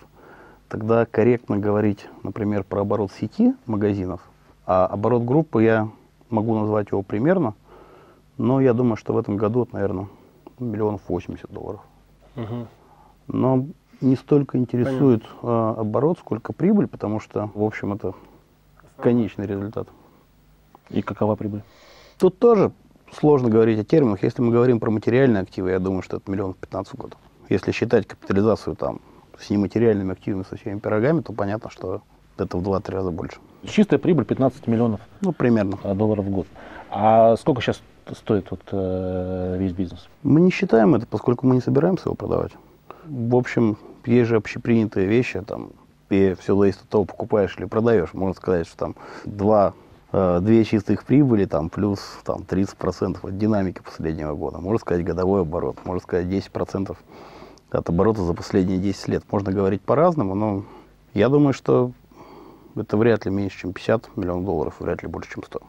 тогда 0.68 1.06
корректно 1.06 1.58
говорить, 1.58 2.08
например, 2.22 2.64
про 2.64 2.80
оборот 2.82 3.12
сети 3.12 3.54
магазинов, 3.66 4.20
а 4.66 4.86
оборот 4.86 5.24
группы 5.24 5.62
я 5.62 5.88
могу 6.28 6.58
назвать 6.58 6.90
его 6.90 7.02
примерно, 7.02 7.54
Но 8.36 8.60
я 8.60 8.72
думаю, 8.72 8.96
что 8.96 9.12
в 9.12 9.18
этом 9.18 9.36
году, 9.36 9.64
это, 9.64 9.74
наверное, 9.74 10.08
миллионов 10.58 11.02
80 11.08 11.50
долларов. 11.52 11.80
Мгм. 12.36 12.68
Но 13.28 13.66
не 14.00 14.16
столько 14.16 14.58
интересует 14.58 15.22
а, 15.42 15.74
оборот, 15.78 16.18
сколько 16.18 16.52
прибыль, 16.52 16.86
потому 16.86 17.20
что, 17.20 17.50
в 17.54 17.62
общем, 17.62 17.92
это 17.92 18.14
конечный 18.98 19.46
результат. 19.46 19.88
И 20.90 21.02
какова 21.02 21.36
прибыль? 21.36 21.62
Тут 22.18 22.38
тоже 22.38 22.72
сложно 23.12 23.48
говорить 23.48 23.78
о 23.78 23.84
терминах. 23.84 24.22
Если 24.22 24.42
мы 24.42 24.52
говорим 24.52 24.80
про 24.80 24.90
материальные 24.90 25.42
активы, 25.42 25.70
я 25.70 25.78
думаю, 25.78 26.02
что 26.02 26.16
это 26.18 26.30
миллион 26.30 26.54
15 26.54 26.92
в 26.92 26.96
год. 26.96 27.16
Если 27.48 27.72
считать 27.72 28.06
капитализацию 28.06 28.76
там 28.76 29.00
с 29.38 29.50
нематериальными 29.50 30.12
активами, 30.12 30.44
со 30.48 30.56
всеми 30.56 30.78
пирогами, 30.78 31.20
то 31.20 31.32
понятно, 31.32 31.70
что 31.70 32.02
это 32.36 32.56
в 32.56 32.62
2-3 32.62 32.90
раза 32.92 33.10
больше. 33.10 33.38
Чистая 33.64 33.98
прибыль 33.98 34.24
15 34.24 34.66
миллионов 34.66 35.00
Ну, 35.20 35.32
примерно. 35.32 35.78
э, 35.82 35.94
долларов 35.94 36.24
в 36.24 36.30
год. 36.30 36.46
А 36.90 37.36
сколько 37.36 37.60
сейчас 37.60 37.80
стоит 38.12 38.50
вот, 38.50 38.60
э, 38.72 39.56
весь 39.58 39.72
бизнес? 39.72 40.08
Мы 40.22 40.40
не 40.40 40.50
считаем 40.50 40.94
это, 40.94 41.06
поскольку 41.06 41.46
мы 41.46 41.54
не 41.54 41.60
собираемся 41.60 42.08
его 42.08 42.14
продавать. 42.14 42.52
В 43.06 43.34
общем, 43.36 43.76
есть 44.06 44.28
же 44.28 44.36
общепринятые 44.36 45.06
вещи, 45.06 45.40
там, 45.42 45.70
и 46.08 46.34
все 46.40 46.56
зависит 46.56 46.82
от 46.82 46.88
того, 46.88 47.04
покупаешь 47.04 47.56
или 47.58 47.66
продаешь. 47.66 48.12
Можно 48.14 48.34
сказать, 48.34 48.66
что 48.66 48.76
там 48.76 48.96
два, 49.24 49.74
э, 50.12 50.40
две 50.42 50.64
чистых 50.64 51.04
прибыли, 51.04 51.44
там, 51.44 51.70
плюс 51.70 52.00
там, 52.24 52.42
30% 52.42 53.18
от 53.22 53.38
динамики 53.38 53.80
последнего 53.80 54.34
года. 54.34 54.58
Можно 54.58 54.78
сказать 54.78 55.04
годовой 55.04 55.42
оборот, 55.42 55.78
можно 55.84 56.00
сказать 56.00 56.26
10% 56.26 56.96
от 57.70 57.88
оборота 57.88 58.22
за 58.22 58.34
последние 58.34 58.78
10 58.78 59.08
лет. 59.08 59.24
Можно 59.30 59.52
говорить 59.52 59.82
по-разному, 59.82 60.34
но 60.34 60.64
я 61.14 61.28
думаю, 61.28 61.52
что 61.52 61.92
это 62.76 62.96
вряд 62.96 63.24
ли 63.24 63.30
меньше, 63.30 63.60
чем 63.60 63.72
50 63.72 64.16
миллионов 64.16 64.44
долларов, 64.44 64.74
вряд 64.80 65.02
ли 65.02 65.08
больше, 65.08 65.32
чем 65.32 65.44
100. 65.44 65.60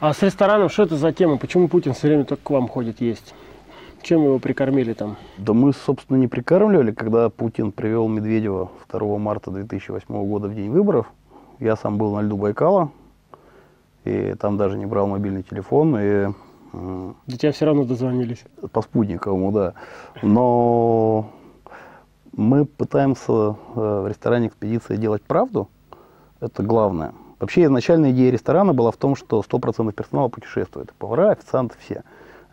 А 0.00 0.12
с 0.12 0.22
рестораном 0.22 0.68
что 0.68 0.82
это 0.82 0.96
за 0.96 1.12
тема? 1.12 1.36
Почему 1.36 1.68
Путин 1.68 1.94
все 1.94 2.08
время 2.08 2.24
только 2.24 2.42
к 2.42 2.50
вам 2.50 2.68
ходит 2.68 3.00
есть? 3.00 3.34
Чем 4.02 4.24
его 4.24 4.38
прикормили 4.38 4.92
там? 4.94 5.16
Да 5.38 5.52
мы, 5.52 5.72
собственно, 5.72 6.16
не 6.16 6.26
прикармливали, 6.26 6.90
когда 6.90 7.30
Путин 7.30 7.70
привел 7.70 8.08
Медведева 8.08 8.70
2 8.90 9.18
марта 9.18 9.50
2008 9.50 10.04
года 10.26 10.48
в 10.48 10.54
день 10.54 10.70
выборов. 10.70 11.06
Я 11.60 11.76
сам 11.76 11.98
был 11.98 12.14
на 12.14 12.22
льду 12.22 12.36
Байкала, 12.36 12.90
и 14.04 14.34
там 14.40 14.56
даже 14.56 14.76
не 14.76 14.86
брал 14.86 15.06
мобильный 15.06 15.44
телефон, 15.44 15.96
и 16.00 16.28
До 16.72 17.38
тебя 17.38 17.52
все 17.52 17.66
равно 17.66 17.84
дозвонились. 17.84 18.44
по 18.72 18.82
спутниковому, 18.82 19.52
да. 19.52 19.74
Но 20.22 21.30
мы 22.32 22.64
пытаемся 22.64 23.32
э, 23.32 23.54
в 23.76 24.08
ресторане 24.08 24.48
«Экспедиция» 24.48 24.96
делать 24.96 25.22
правду. 25.22 25.68
Это 26.40 26.64
главное. 26.64 27.12
Вообще 27.38 27.64
изначальная 27.64 28.10
идея 28.10 28.32
ресторана 28.32 28.72
была 28.72 28.90
в 28.90 28.96
том, 28.96 29.14
что 29.14 29.40
100% 29.48 29.92
персонала 29.92 30.28
путешествует. 30.28 30.92
Повара, 30.98 31.30
официанты, 31.30 31.76
все. 31.78 32.02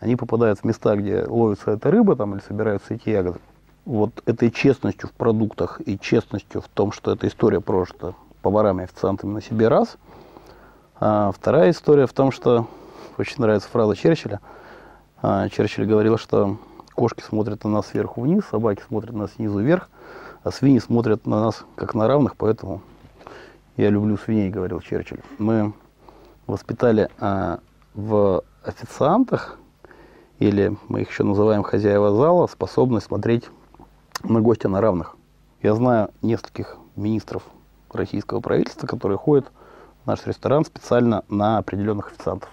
Они 0.00 0.16
попадают 0.16 0.58
в 0.58 0.64
места, 0.64 0.96
где 0.96 1.24
ловится 1.24 1.72
эта 1.72 1.90
рыба 1.90 2.16
там, 2.16 2.34
или 2.34 2.42
собираются 2.42 2.94
эти 2.94 3.10
ягоды. 3.10 3.38
Вот 3.84 4.22
этой 4.26 4.50
честностью 4.50 5.08
в 5.08 5.12
продуктах 5.12 5.80
и 5.84 5.98
честностью 5.98 6.62
в 6.62 6.68
том, 6.68 6.90
что 6.90 7.12
эта 7.12 7.28
история 7.28 7.60
прожита 7.60 8.14
поварами 8.40 8.82
и 8.82 8.84
официантами 8.84 9.34
на 9.34 9.42
себе 9.42 9.68
раз. 9.68 9.98
А 10.98 11.30
вторая 11.32 11.70
история 11.70 12.06
в 12.06 12.12
том, 12.12 12.32
что 12.32 12.66
очень 13.18 13.36
нравится 13.38 13.68
фраза 13.68 13.94
Черчилля. 13.94 14.40
А, 15.22 15.48
Черчилль 15.50 15.86
говорил, 15.86 16.16
что 16.16 16.56
кошки 16.94 17.22
смотрят 17.22 17.64
на 17.64 17.70
нас 17.70 17.88
сверху 17.88 18.22
вниз, 18.22 18.44
собаки 18.50 18.82
смотрят 18.86 19.12
на 19.12 19.20
нас 19.20 19.32
снизу 19.34 19.58
вверх, 19.60 19.90
а 20.42 20.50
свиньи 20.50 20.78
смотрят 20.78 21.26
на 21.26 21.40
нас 21.40 21.64
как 21.74 21.94
на 21.94 22.08
равных, 22.08 22.36
поэтому 22.36 22.80
я 23.76 23.90
люблю 23.90 24.16
свиней, 24.16 24.50
говорил 24.50 24.80
Черчилль. 24.80 25.20
Мы 25.38 25.74
воспитали 26.46 27.10
а, 27.18 27.60
в 27.94 28.42
официантах, 28.62 29.58
или 30.40 30.74
мы 30.88 31.02
их 31.02 31.10
еще 31.10 31.22
называем 31.22 31.62
хозяева 31.62 32.10
зала, 32.12 32.46
способность 32.48 33.06
смотреть 33.06 33.44
на 34.24 34.40
гостя 34.40 34.68
на 34.68 34.80
равных. 34.80 35.16
Я 35.62 35.74
знаю 35.74 36.10
нескольких 36.22 36.78
министров 36.96 37.44
российского 37.92 38.40
правительства, 38.40 38.86
которые 38.86 39.18
ходят 39.18 39.46
в 40.02 40.06
наш 40.06 40.26
ресторан 40.26 40.64
специально 40.64 41.24
на 41.28 41.58
определенных 41.58 42.12
официантов. 42.12 42.48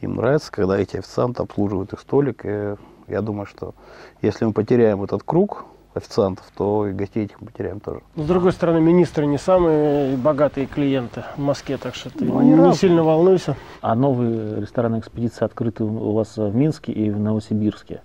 Им 0.00 0.16
нравится, 0.16 0.50
когда 0.50 0.78
эти 0.78 0.96
официанты 0.96 1.42
обслуживают 1.42 1.92
их 1.92 2.00
столик. 2.00 2.40
И 2.44 2.76
я 3.06 3.20
думаю, 3.20 3.44
что 3.44 3.74
если 4.22 4.46
мы 4.46 4.54
потеряем 4.54 5.02
этот 5.02 5.22
круг 5.22 5.66
официантов, 6.00 6.44
то 6.56 6.86
и 6.88 6.92
гостей 6.92 7.24
этих 7.24 7.40
мы 7.40 7.46
потеряем 7.48 7.80
тоже. 7.80 8.00
С 8.16 8.26
другой 8.26 8.52
стороны, 8.52 8.80
министры 8.80 9.26
не 9.26 9.38
самые 9.38 10.16
богатые 10.16 10.66
клиенты 10.66 11.22
в 11.36 11.40
Москве, 11.40 11.76
так 11.76 11.94
что 11.94 12.10
ты 12.10 12.24
Ну, 12.24 12.40
не 12.42 12.54
разные. 12.56 12.74
сильно 12.74 13.02
волнуйся. 13.04 13.56
А 13.80 13.94
новые 13.94 14.60
ресторанные 14.60 15.00
экспедиции 15.00 15.44
открыты 15.44 15.84
у 15.84 16.12
вас 16.12 16.36
в 16.36 16.54
Минске 16.54 16.92
и 16.92 17.10
в 17.10 17.18
Новосибирске. 17.20 18.02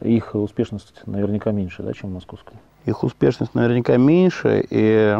Их 0.00 0.34
успешность 0.34 1.02
наверняка 1.06 1.50
меньше, 1.52 1.82
да, 1.82 1.92
чем 1.92 2.14
московская. 2.14 2.58
Их 2.86 3.02
успешность 3.04 3.54
наверняка 3.54 3.96
меньше, 3.96 4.64
и 4.70 5.18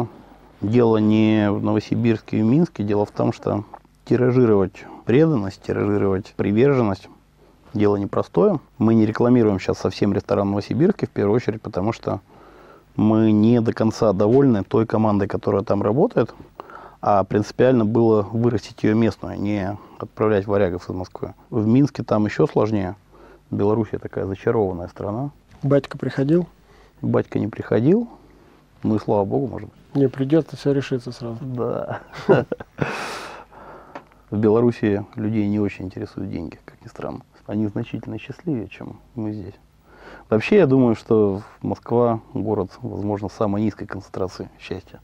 дело 0.61 0.97
не 0.97 1.51
в 1.51 1.61
Новосибирске 1.63 2.37
и 2.39 2.41
в 2.41 2.45
Минске, 2.45 2.83
дело 2.83 3.05
в 3.05 3.11
том, 3.11 3.31
что 3.33 3.65
тиражировать 4.05 4.85
преданность, 5.05 5.61
тиражировать 5.61 6.33
приверженность 6.37 7.09
дело 7.73 7.95
непростое. 7.97 8.59
Мы 8.77 8.95
не 8.95 9.05
рекламируем 9.05 9.59
сейчас 9.59 9.77
совсем 9.79 10.13
ресторан 10.13 10.47
в 10.47 10.51
Новосибирске, 10.51 11.07
в 11.07 11.09
первую 11.09 11.35
очередь, 11.35 11.61
потому 11.61 11.93
что 11.93 12.21
мы 12.95 13.31
не 13.31 13.61
до 13.61 13.73
конца 13.73 14.13
довольны 14.13 14.63
той 14.63 14.85
командой, 14.85 15.27
которая 15.27 15.63
там 15.63 15.81
работает, 15.83 16.33
а 17.01 17.23
принципиально 17.23 17.85
было 17.85 18.23
вырастить 18.23 18.83
ее 18.83 18.95
местную, 18.95 19.33
а 19.33 19.37
не 19.37 19.77
отправлять 19.99 20.47
варягов 20.47 20.89
из 20.89 20.95
Москвы. 20.95 21.33
В 21.49 21.67
Минске 21.67 22.03
там 22.03 22.25
еще 22.25 22.47
сложнее. 22.47 22.95
Белоруссия 23.51 23.99
такая 23.99 24.25
зачарованная 24.25 24.87
страна. 24.87 25.31
Батька 25.63 25.97
приходил, 25.97 26.47
Батька 27.01 27.39
не 27.39 27.47
приходил, 27.47 28.09
ну 28.83 28.95
и 28.95 28.99
слава 28.99 29.25
богу, 29.25 29.47
может 29.47 29.69
быть. 29.69 29.77
не 29.95 30.09
придет, 30.09 30.51
и 30.53 30.55
все 30.55 30.71
решится 30.73 31.11
сразу. 31.11 31.37
Да. 31.41 32.01
В 34.29 34.37
Белоруссии 34.37 35.05
людей 35.15 35.47
не 35.47 35.59
очень 35.59 35.85
интересуют 35.85 36.29
деньги, 36.29 36.59
как 36.65 36.83
ни 36.83 36.89
странно. 36.89 37.21
Они 37.47 37.67
значительно 37.67 38.19
счастливее, 38.19 38.67
чем 38.67 38.99
мы 39.15 39.31
здесь. 39.31 39.55
Вообще, 40.29 40.57
я 40.57 40.67
думаю, 40.67 40.95
что 40.95 41.41
Москва 41.61 42.19
город, 42.33 42.71
возможно, 42.81 43.29
самой 43.29 43.61
низкой 43.61 43.85
концентрации 43.85 44.49
счастья 44.59 44.99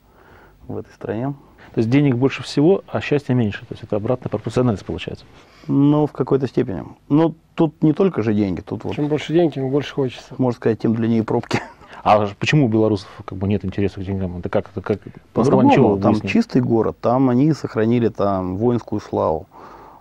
в 0.67 0.77
этой 0.77 0.91
стране. 0.93 1.33
То 1.73 1.79
есть 1.79 1.89
денег 1.89 2.15
больше 2.15 2.43
всего, 2.43 2.83
а 2.87 2.99
счастья 2.99 3.33
меньше. 3.33 3.61
То 3.61 3.67
есть 3.71 3.83
это 3.83 3.95
обратная 3.95 4.29
пропорциональность 4.29 4.85
получается. 4.85 5.25
Но 5.67 6.05
в 6.05 6.11
какой-то 6.11 6.47
степени. 6.47 6.83
Но 7.07 7.33
тут 7.55 7.81
не 7.81 7.93
только 7.93 8.21
же 8.21 8.33
деньги, 8.33 8.59
тут 8.59 8.83
вот, 8.83 8.95
Чем 8.95 9.07
больше 9.07 9.31
денег, 9.33 9.53
тем 9.53 9.69
больше 9.69 9.93
хочется. 9.93 10.35
можно 10.37 10.57
сказать, 10.57 10.79
тем 10.79 10.93
длиннее 10.93 11.23
пробки. 11.23 11.61
А 12.03 12.27
почему 12.37 12.65
у 12.65 12.69
белорусов 12.69 13.07
как 13.23 13.37
бы 13.37 13.47
нет 13.47 13.63
интереса 13.63 14.01
к 14.01 14.03
деньгам? 14.03 14.37
Это 14.39 14.49
как? 14.49 14.69
Это 14.69 14.81
как 14.81 14.99
По-другому, 15.31 15.97
там 15.97 16.11
выяснили? 16.11 16.31
чистый 16.33 16.61
город, 16.61 16.97
там 16.99 17.29
они 17.29 17.53
сохранили 17.53 18.09
там 18.09 18.57
воинскую 18.57 18.99
славу 18.99 19.47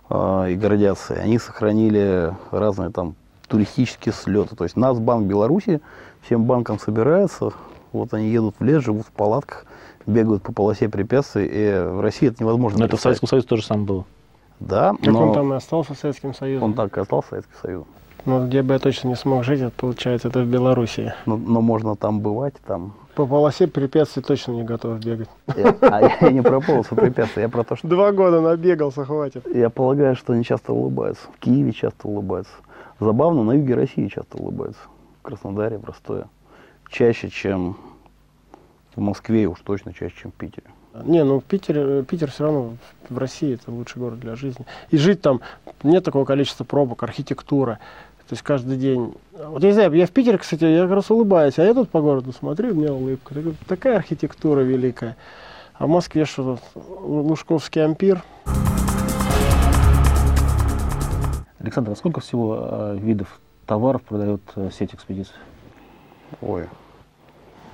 и 0.09 0.55
гордятся. 0.55 1.15
Они 1.15 1.39
сохранили 1.39 2.33
разные 2.51 2.89
там 2.89 3.15
туристические 3.47 4.13
слеты. 4.13 4.55
То 4.55 4.63
есть 4.63 4.75
Нацбанк 4.75 5.25
Беларуси 5.27 5.81
всем 6.21 6.45
банкам 6.45 6.79
собирается, 6.79 7.51
вот 7.91 8.13
они 8.13 8.29
едут 8.29 8.55
в 8.59 8.63
лес, 8.63 8.83
живут 8.83 9.05
в 9.05 9.11
палатках, 9.11 9.65
бегают 10.05 10.43
по 10.43 10.51
полосе 10.51 10.89
препятствий, 10.89 11.45
и 11.45 11.83
в 11.87 12.01
России 12.01 12.29
это 12.29 12.43
невозможно. 12.43 12.79
Но 12.79 12.85
это 12.85 12.97
в. 12.97 13.01
Советском 13.01 13.29
Союзе 13.29 13.47
тоже 13.47 13.63
самое 13.63 13.85
было. 13.85 14.05
Да, 14.59 14.91
Как 14.91 15.07
он 15.07 15.13
но 15.13 15.33
там 15.33 15.53
и 15.53 15.55
остался 15.55 15.93
Советским 15.93 16.33
Союзом. 16.33 16.63
он 16.63 16.73
так 16.73 16.97
и 16.97 17.01
остался 17.01 17.29
Советский 17.29 17.55
Союз. 17.61 17.85
Но 18.25 18.45
где 18.47 18.61
бы 18.61 18.73
я 18.73 18.79
точно 18.79 19.09
не 19.09 19.15
смог 19.15 19.43
жить, 19.43 19.59
это 19.59 19.71
получается, 19.75 20.29
это 20.29 20.41
в 20.41 20.47
Белоруссии. 20.47 21.13
Но, 21.25 21.35
но 21.35 21.61
можно 21.61 21.95
там 21.95 22.21
бывать, 22.21 22.53
там. 22.65 22.93
По 23.15 23.27
полосе 23.27 23.67
препятствий 23.67 24.23
точно 24.23 24.53
не 24.53 24.63
готов 24.63 24.99
бегать. 24.99 25.29
Я- 25.55 25.75
а 25.81 26.01
я 26.25 26.31
не 26.31 26.41
про 26.41 26.59
полосу 26.59 26.95
препятствий, 26.95 27.43
я 27.43 27.49
про 27.49 27.63
то, 27.63 27.75
что 27.75 27.87
Два 27.87 28.11
года 28.11 28.41
набегался, 28.41 29.05
хватит. 29.05 29.45
Я 29.53 29.69
полагаю, 29.69 30.15
что 30.15 30.33
они 30.33 30.43
часто 30.43 30.73
улыбаются. 30.73 31.27
В 31.35 31.39
Киеве 31.39 31.73
часто 31.73 32.07
улыбаются. 32.07 32.53
Забавно, 32.99 33.43
на 33.43 33.51
юге 33.53 33.75
России 33.75 34.07
часто 34.07 34.37
улыбаются. 34.37 34.81
В 35.19 35.21
Краснодаре, 35.23 35.77
в 35.77 35.85
Ростове. 35.85 36.25
Чаще, 36.89 37.29
чем 37.29 37.77
в 38.95 39.01
Москве, 39.01 39.47
уж 39.47 39.59
точно 39.61 39.93
чаще, 39.93 40.15
чем 40.21 40.31
в 40.31 40.35
Питере. 40.35 40.67
Не, 41.05 41.23
ну 41.23 41.39
в 41.39 41.43
Питере, 41.43 42.03
Питер 42.03 42.29
все 42.29 42.43
равно 42.45 42.73
в 43.09 43.17
России 43.17 43.55
это 43.55 43.71
лучший 43.71 43.99
город 43.99 44.19
для 44.19 44.35
жизни. 44.35 44.65
И 44.91 44.97
жить 44.97 45.21
там 45.21 45.41
нет 45.81 46.03
такого 46.03 46.25
количества 46.25 46.63
пробок, 46.63 47.01
архитектура. 47.03 47.79
То 48.29 48.33
есть 48.33 48.41
каждый 48.41 48.77
день. 48.77 49.13
Вот 49.33 49.61
я 49.63 49.69
не 49.69 49.73
знаю, 49.73 49.93
я 49.93 50.05
в 50.07 50.11
Питере, 50.11 50.37
кстати, 50.37 50.63
я 50.63 50.83
как 50.83 50.91
раз 50.91 51.11
улыбаюсь, 51.11 51.59
а 51.59 51.63
я 51.63 51.73
тут 51.73 51.89
по 51.89 52.01
городу 52.01 52.31
смотрю, 52.31 52.71
у 52.71 52.75
меня 52.75 52.93
улыбка. 52.93 53.33
Так- 53.35 53.43
Такая 53.67 53.97
архитектура 53.97 54.61
великая. 54.61 55.17
А 55.73 55.85
в 55.85 55.89
Москве 55.89 56.23
что 56.25 56.55
тут? 56.75 56.83
Лужковский 57.03 57.83
ампир. 57.83 58.23
Александр, 61.59 61.91
а 61.91 61.95
сколько 61.95 62.19
всего 62.21 62.57
э, 62.61 62.97
видов 62.99 63.39
товаров 63.65 64.01
продает 64.03 64.41
э, 64.55 64.69
сеть 64.71 64.93
экспедиций? 64.93 65.33
Ой, 66.41 66.65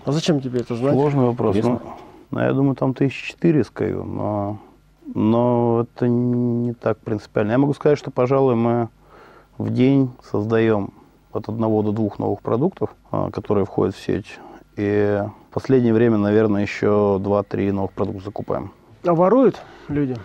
А 0.05 0.11
зачем 0.11 0.41
тебе 0.41 0.59
это 0.61 0.75
знать? 0.75 0.93
сложный 0.93 1.25
вопрос. 1.25 1.55
Интересно. 1.55 1.81
Ну, 1.83 1.91
ну, 2.31 2.39
я 2.39 2.53
думаю, 2.53 2.75
там 2.75 2.93
тысяч 2.93 3.15
четыре 3.31 3.63
скажу, 3.63 4.03
но 4.03 4.59
Но 5.15 5.81
это 5.91 6.07
не 6.07 6.73
так 6.73 6.99
принципиально. 6.99 7.51
Я 7.53 7.57
могу 7.57 7.73
сказать, 7.73 7.97
что, 7.97 8.11
пожалуй, 8.11 8.53
мы 8.55 8.89
в 9.59 9.69
день 9.71 10.09
создаем 10.23 10.91
от 11.31 11.47
одного 11.49 11.83
до 11.83 11.91
двух 11.91 12.17
новых 12.17 12.41
продуктов, 12.41 12.89
а, 13.11 13.29
которые 13.29 13.65
входят 13.65 13.93
в 13.95 14.01
сеть. 14.03 14.39
И 14.77 15.21
в 15.49 15.53
последнее 15.53 15.93
время, 15.93 16.17
наверное, 16.17 16.61
еще 16.63 17.19
два-три 17.21 17.71
новых 17.71 17.91
продукта 17.91 18.23
закупаем. 18.23 18.71
А 19.05 19.13
воруют 19.13 19.61
люди? 19.89 20.15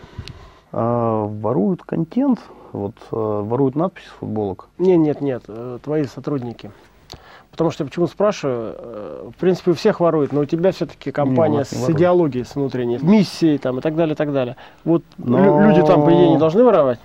А, 0.72 1.26
воруют 1.26 1.82
контент, 1.82 2.40
вот 2.72 2.94
а, 3.10 3.42
воруют 3.42 3.74
надписи 3.74 4.06
с 4.06 4.10
футболок. 4.20 4.68
Нет, 4.78 4.98
нет, 4.98 5.20
нет, 5.20 5.42
э, 5.48 5.78
твои 5.82 6.04
сотрудники. 6.04 6.70
Потому 7.50 7.70
что 7.70 7.84
почему 7.84 8.06
спрашиваю, 8.06 8.74
э, 8.78 9.30
в 9.36 9.40
принципе, 9.40 9.72
у 9.72 9.74
всех 9.74 10.00
воруют, 10.00 10.32
но 10.32 10.40
у 10.40 10.44
тебя 10.44 10.70
все-таки 10.72 11.10
компания 11.12 11.58
Не, 11.58 11.64
с 11.64 11.72
воруют. 11.72 11.96
идеологией, 11.98 12.44
с 12.44 12.54
внутренней, 12.54 12.98
миссией 13.02 13.58
там 13.58 13.78
и 13.78 13.80
так 13.80 13.94
далее, 13.96 14.14
и 14.14 14.16
так 14.16 14.32
далее. 14.32 14.56
Вот 14.84 15.02
Но- 15.18 15.38
лю- 15.44 15.60
люди 15.68 15.82
там, 15.86 16.04
по 16.04 16.10
идее, 16.10 16.30
не 16.30 16.38
должны 16.38 16.64
воровать? 16.64 16.98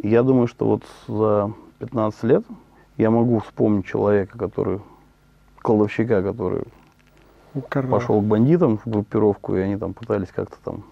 Я 0.00 0.22
думаю, 0.22 0.46
что 0.48 0.66
вот 0.66 0.82
за 1.08 1.52
15 1.78 2.22
лет 2.24 2.44
я 2.96 3.10
могу 3.10 3.38
вспомнить 3.40 3.86
человека, 3.86 4.36
который, 4.36 4.80
кладовщика, 5.62 6.22
который 6.22 6.64
пошел 7.88 8.20
к 8.20 8.24
бандитам 8.24 8.78
в 8.78 8.86
группировку, 8.86 9.56
и 9.56 9.60
они 9.60 9.76
там 9.76 9.94
пытались 9.94 10.28
как-то 10.28 10.56
там 10.64 10.84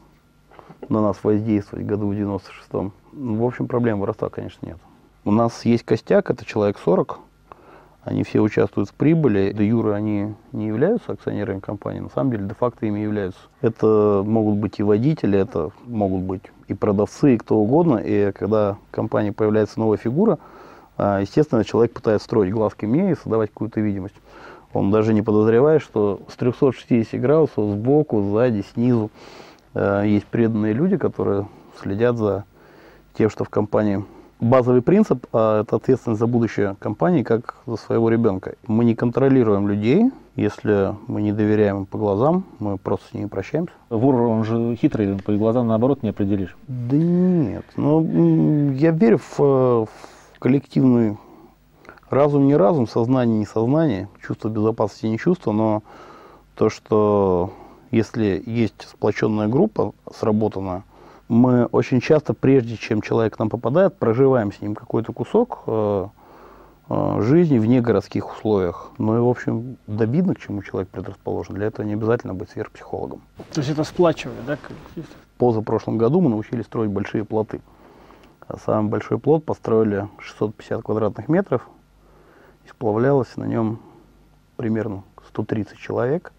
на 0.89 1.01
нас 1.01 1.23
воздействовать 1.23 1.87
году 1.87 2.09
в 2.09 2.13
96-м. 2.13 2.93
Ну, 3.13 3.35
В 3.37 3.45
общем, 3.45 3.67
проблем 3.67 4.01
воровства, 4.01 4.29
конечно, 4.29 4.67
нет. 4.67 4.79
У 5.25 5.33
нас 5.33 5.65
есть 5.65 5.85
костяк, 5.85 6.31
это 6.31 6.45
человек 6.45 6.79
40. 6.79 7.19
Они 8.05 8.23
все 8.23 8.39
участвуют 8.39 8.91
в 8.91 8.95
прибыли. 8.95 9.51
До 9.51 9.65
юры 9.65 9.93
они 9.93 10.35
не 10.53 10.69
являются 10.69 11.13
акционерами 11.13 11.59
компании, 11.59 11.99
на 11.99 12.11
самом 12.11 12.31
деле 12.31 12.45
де-факто 12.45 12.87
ими 12.87 13.01
являются. 13.01 13.41
Это 13.63 14.23
могут 14.25 14.59
быть 14.59 14.79
и 14.79 14.85
водители, 14.85 15.37
это 15.37 15.71
могут 15.87 16.23
быть 16.23 16.43
и 16.69 16.75
продавцы, 16.75 17.35
и 17.35 17.39
кто 17.39 17.57
угодно. 17.57 17.97
И 17.97 18.31
когда 18.31 18.75
в 18.75 18.91
компании 18.93 19.31
появляется 19.31 19.81
новая 19.81 19.99
фигура, 19.99 20.39
естественно, 20.99 21.65
человек 21.65 21.93
пытается 21.93 22.25
строить 22.25 22.53
глазки 22.53 22.87
мне 22.87 23.13
и 23.13 23.15
создавать 23.15 23.51
какую-то 23.51 23.81
видимость. 23.81 24.15
Он 24.73 24.91
даже 24.91 25.15
не 25.15 25.23
подозревает, 25.23 25.83
что 25.83 26.21
с 26.29 26.37
360 26.37 27.21
градусов 27.21 27.73
сбоку, 27.73 28.23
сзади, 28.23 28.65
снизу 28.75 29.11
э, 29.75 30.05
есть 30.07 30.27
преданные 30.27 30.73
люди, 30.73 30.97
которые 30.97 31.49
следят 31.81 32.19
за 32.19 32.45
тем, 33.15 33.31
что 33.31 33.45
в 33.45 33.49
компании 33.49 34.05
базовый 34.41 34.83
принцип 34.83 35.27
а, 35.33 35.63
это 35.63 35.77
ответственность 35.77 36.21
за 36.21 36.27
будущее 36.27 36.77
компании, 36.79 37.23
как 37.23 37.57
за 37.67 37.77
своего 37.77 38.09
ребенка. 38.09 38.55
Мы 38.67 38.85
не 38.85 38.95
контролируем 38.95 39.69
людей, 39.69 40.11
если 40.35 40.95
мы 41.07 41.23
не 41.23 41.33
доверяем 41.33 41.79
им 41.79 41.87
по 41.87 41.99
глазам, 41.99 42.45
мы 42.59 42.77
просто 42.77 43.09
с 43.11 43.15
ними 43.15 43.27
прощаемся. 43.27 43.73
Вор, 43.89 44.15
он 44.17 44.45
же 44.45 44.77
хитрый, 44.77 45.17
по 45.17 45.33
глазам 45.33 45.69
наоборот 45.69 46.03
не 46.03 46.11
определишь. 46.11 46.57
Да 46.69 46.97
нет, 46.97 47.65
ну 47.77 48.01
м, 48.01 48.73
я 48.75 48.91
верю 48.91 49.19
в, 49.19 49.41
э, 49.41 49.87
в 49.87 50.16
коллективный 50.39 51.19
разум, 52.11 52.47
не 52.47 52.57
разум, 52.57 52.87
сознание, 52.87 53.39
не 53.39 53.47
сознание, 53.47 54.09
чувство 54.25 54.49
безопасности, 54.49 55.07
не 55.07 55.19
чувство, 55.19 55.53
но 55.53 55.83
то, 56.55 56.71
что 56.71 57.53
если 57.91 58.43
есть 58.47 58.89
сплоченная 58.89 59.49
группа, 59.49 59.93
сработанная, 60.13 60.85
мы 61.29 61.67
очень 61.67 62.01
часто, 62.01 62.35
прежде 62.35 62.77
чем 62.77 63.03
человек 63.03 63.37
к 63.37 63.39
нам 63.39 63.51
попадает, 63.51 63.97
проживаем 63.97 64.53
с 64.53 64.61
ним 64.61 64.75
какой-то 64.75 65.13
кусок 65.13 65.65
э, 65.67 66.07
э, 66.89 67.21
жизни 67.23 67.59
в 67.59 67.67
негородских 67.67 68.37
условиях. 68.37 68.93
Ну 68.99 69.17
и, 69.17 69.21
в 69.21 69.29
общем, 69.29 69.77
да 69.89 70.05
видно, 70.05 70.35
к 70.35 70.39
чему 70.39 70.63
человек 70.63 70.89
предрасположен. 70.89 71.57
Для 71.57 71.67
этого 71.67 71.85
не 71.85 71.95
обязательно 71.95 72.35
быть 72.35 72.51
сверхпсихологом. 72.51 73.23
То 73.53 73.61
есть 73.61 73.71
это 73.71 73.83
сплачивает, 73.83 74.39
да? 74.47 74.57
Позапрошлом 75.39 75.99
году 75.99 76.21
мы 76.21 76.31
научились 76.31 76.65
строить 76.67 76.91
большие 76.91 77.25
плоты. 77.25 77.61
А 78.49 78.59
Самый 78.59 78.91
большой 78.91 79.19
плот 79.19 79.45
построили 79.45 80.09
650 80.21 80.83
квадратных 80.83 81.29
метров. 81.29 81.69
И 82.65 82.69
сплавлялось 82.69 83.37
на 83.37 83.45
нем 83.45 83.81
примерно 84.57 85.03
130 85.29 85.79
человек 85.79 86.33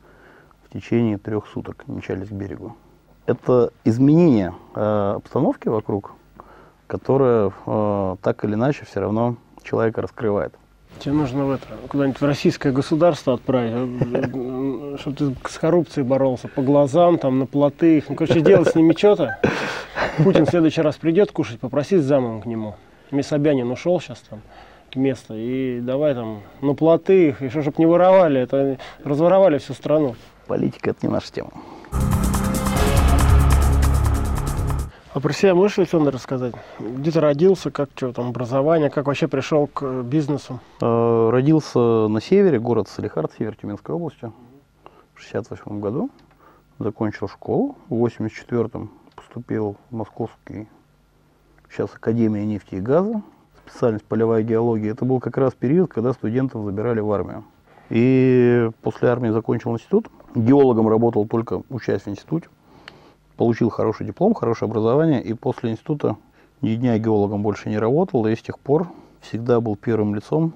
в 0.64 0.74
течение 0.74 1.18
трех 1.18 1.48
суток, 1.48 1.84
мчались 1.88 2.30
к 2.30 2.32
берегу. 2.32 2.76
Это 3.26 3.72
изменение 3.84 4.54
э, 4.74 5.14
обстановки 5.18 5.68
вокруг, 5.68 6.14
которое 6.88 7.52
э, 7.66 8.16
так 8.22 8.44
или 8.46 8.54
иначе 8.54 8.86
все 8.86 9.02
равно 9.02 9.36
человека 9.64 10.02
раскрывает. 10.02 10.54
Тебе 11.00 11.14
нужно 11.14 11.46
в 11.46 11.52
это, 11.52 11.68
куда-нибудь 11.90 12.20
в 12.20 12.26
российское 12.26 12.72
государство 12.72 13.34
отправить, 13.34 15.00
чтобы 15.00 15.16
ты 15.16 15.36
с 15.48 15.58
коррупцией 15.60 16.06
боролся 16.06 16.48
по 16.48 16.62
глазам, 16.62 17.20
там, 17.20 17.40
на 17.40 17.46
плоты. 17.46 17.98
их. 17.98 18.10
Ну, 18.10 18.16
короче, 18.16 18.42
делать 18.42 18.70
с 18.70 18.76
ними 18.76 18.94
что-то. 18.94 19.38
Путин 20.24 20.46
в 20.46 20.50
следующий 20.50 20.82
раз 20.82 20.96
придет 20.98 21.32
кушать, 21.32 21.60
попроси 21.60 21.98
с 21.98 22.04
замом 22.04 22.42
к 22.42 22.46
нему. 22.46 22.76
Мне 23.12 23.24
Собянин 23.24 23.70
ушел 23.70 24.00
сейчас 24.00 24.20
там 24.30 24.42
место, 24.96 25.36
и 25.36 25.80
давай 25.80 26.16
там 26.16 26.42
на 26.62 26.74
плоты 26.74 27.30
их, 27.30 27.42
еще 27.44 27.62
чтобы 27.62 27.76
не 27.78 27.86
воровали, 27.86 28.42
это 28.42 28.80
разворовали 29.04 29.60
всю 29.60 29.74
страну. 29.74 30.16
Политика– 30.48 30.90
это 30.92 31.06
не 31.06 31.14
наша 31.14 31.32
тема. 31.32 31.52
А 35.14 35.20
про 35.20 35.34
себя 35.34 35.54
можешь, 35.54 35.78
Александр, 35.80 36.14
рассказать? 36.14 36.54
Где 36.80 37.12
ты 37.12 37.20
родился, 37.20 37.70
как 37.70 37.90
что 37.96 38.12
там, 38.12 38.30
образование, 38.30 38.90
как 38.90 39.06
вообще 39.08 39.28
пришел 39.28 39.68
к 39.68 40.04
бизнесу? 40.04 40.60
Э, 40.82 41.30
Родился 41.32 42.08
на 42.08 42.22
севере, 42.22 42.60
город 42.60 42.88
Салихард, 42.88 43.32
север 43.38 43.56
Тюменской 43.56 43.96
области, 43.96 44.32
в 45.16 45.22
68 45.22 45.80
году. 45.80 46.10
Закончил 46.78 47.28
школу. 47.28 47.76
В 47.90 48.06
84-м 48.06 48.92
поступил 49.28 49.76
в 49.90 49.96
Московский, 49.96 50.68
сейчас 51.70 51.94
Академия 51.94 52.46
нефти 52.46 52.76
и 52.76 52.80
газа, 52.80 53.22
специальность 53.66 54.06
полевая 54.06 54.42
геология. 54.42 54.92
Это 54.92 55.06
был 55.06 55.20
как 55.20 55.38
раз 55.38 55.54
период, 55.54 55.92
когда 55.92 56.14
студентов 56.14 56.64
забирали 56.64 57.02
в 57.02 57.12
армию. 57.12 57.44
И 57.90 58.70
после 58.82 59.10
армии 59.10 59.30
закончил 59.30 59.74
институт. 59.74 60.08
Геологом 60.36 60.88
работал 60.88 61.28
только 61.28 61.62
учась 61.70 62.04
в 62.04 62.08
институте. 62.08 62.48
Получил 63.36 63.70
хороший 63.70 64.06
диплом, 64.06 64.34
хорошее 64.34 64.70
образование. 64.70 65.22
И 65.22 65.34
после 65.34 65.72
института 65.72 66.16
ни 66.62 66.76
дня 66.76 66.98
геологом 66.98 67.44
больше 67.44 67.70
не 67.70 67.78
работал. 67.78 68.26
И 68.28 68.36
с 68.36 68.42
тех 68.42 68.60
пор 68.60 68.88
всегда 69.22 69.62
был 69.62 69.76
первым 69.76 70.16
лицом 70.16 70.54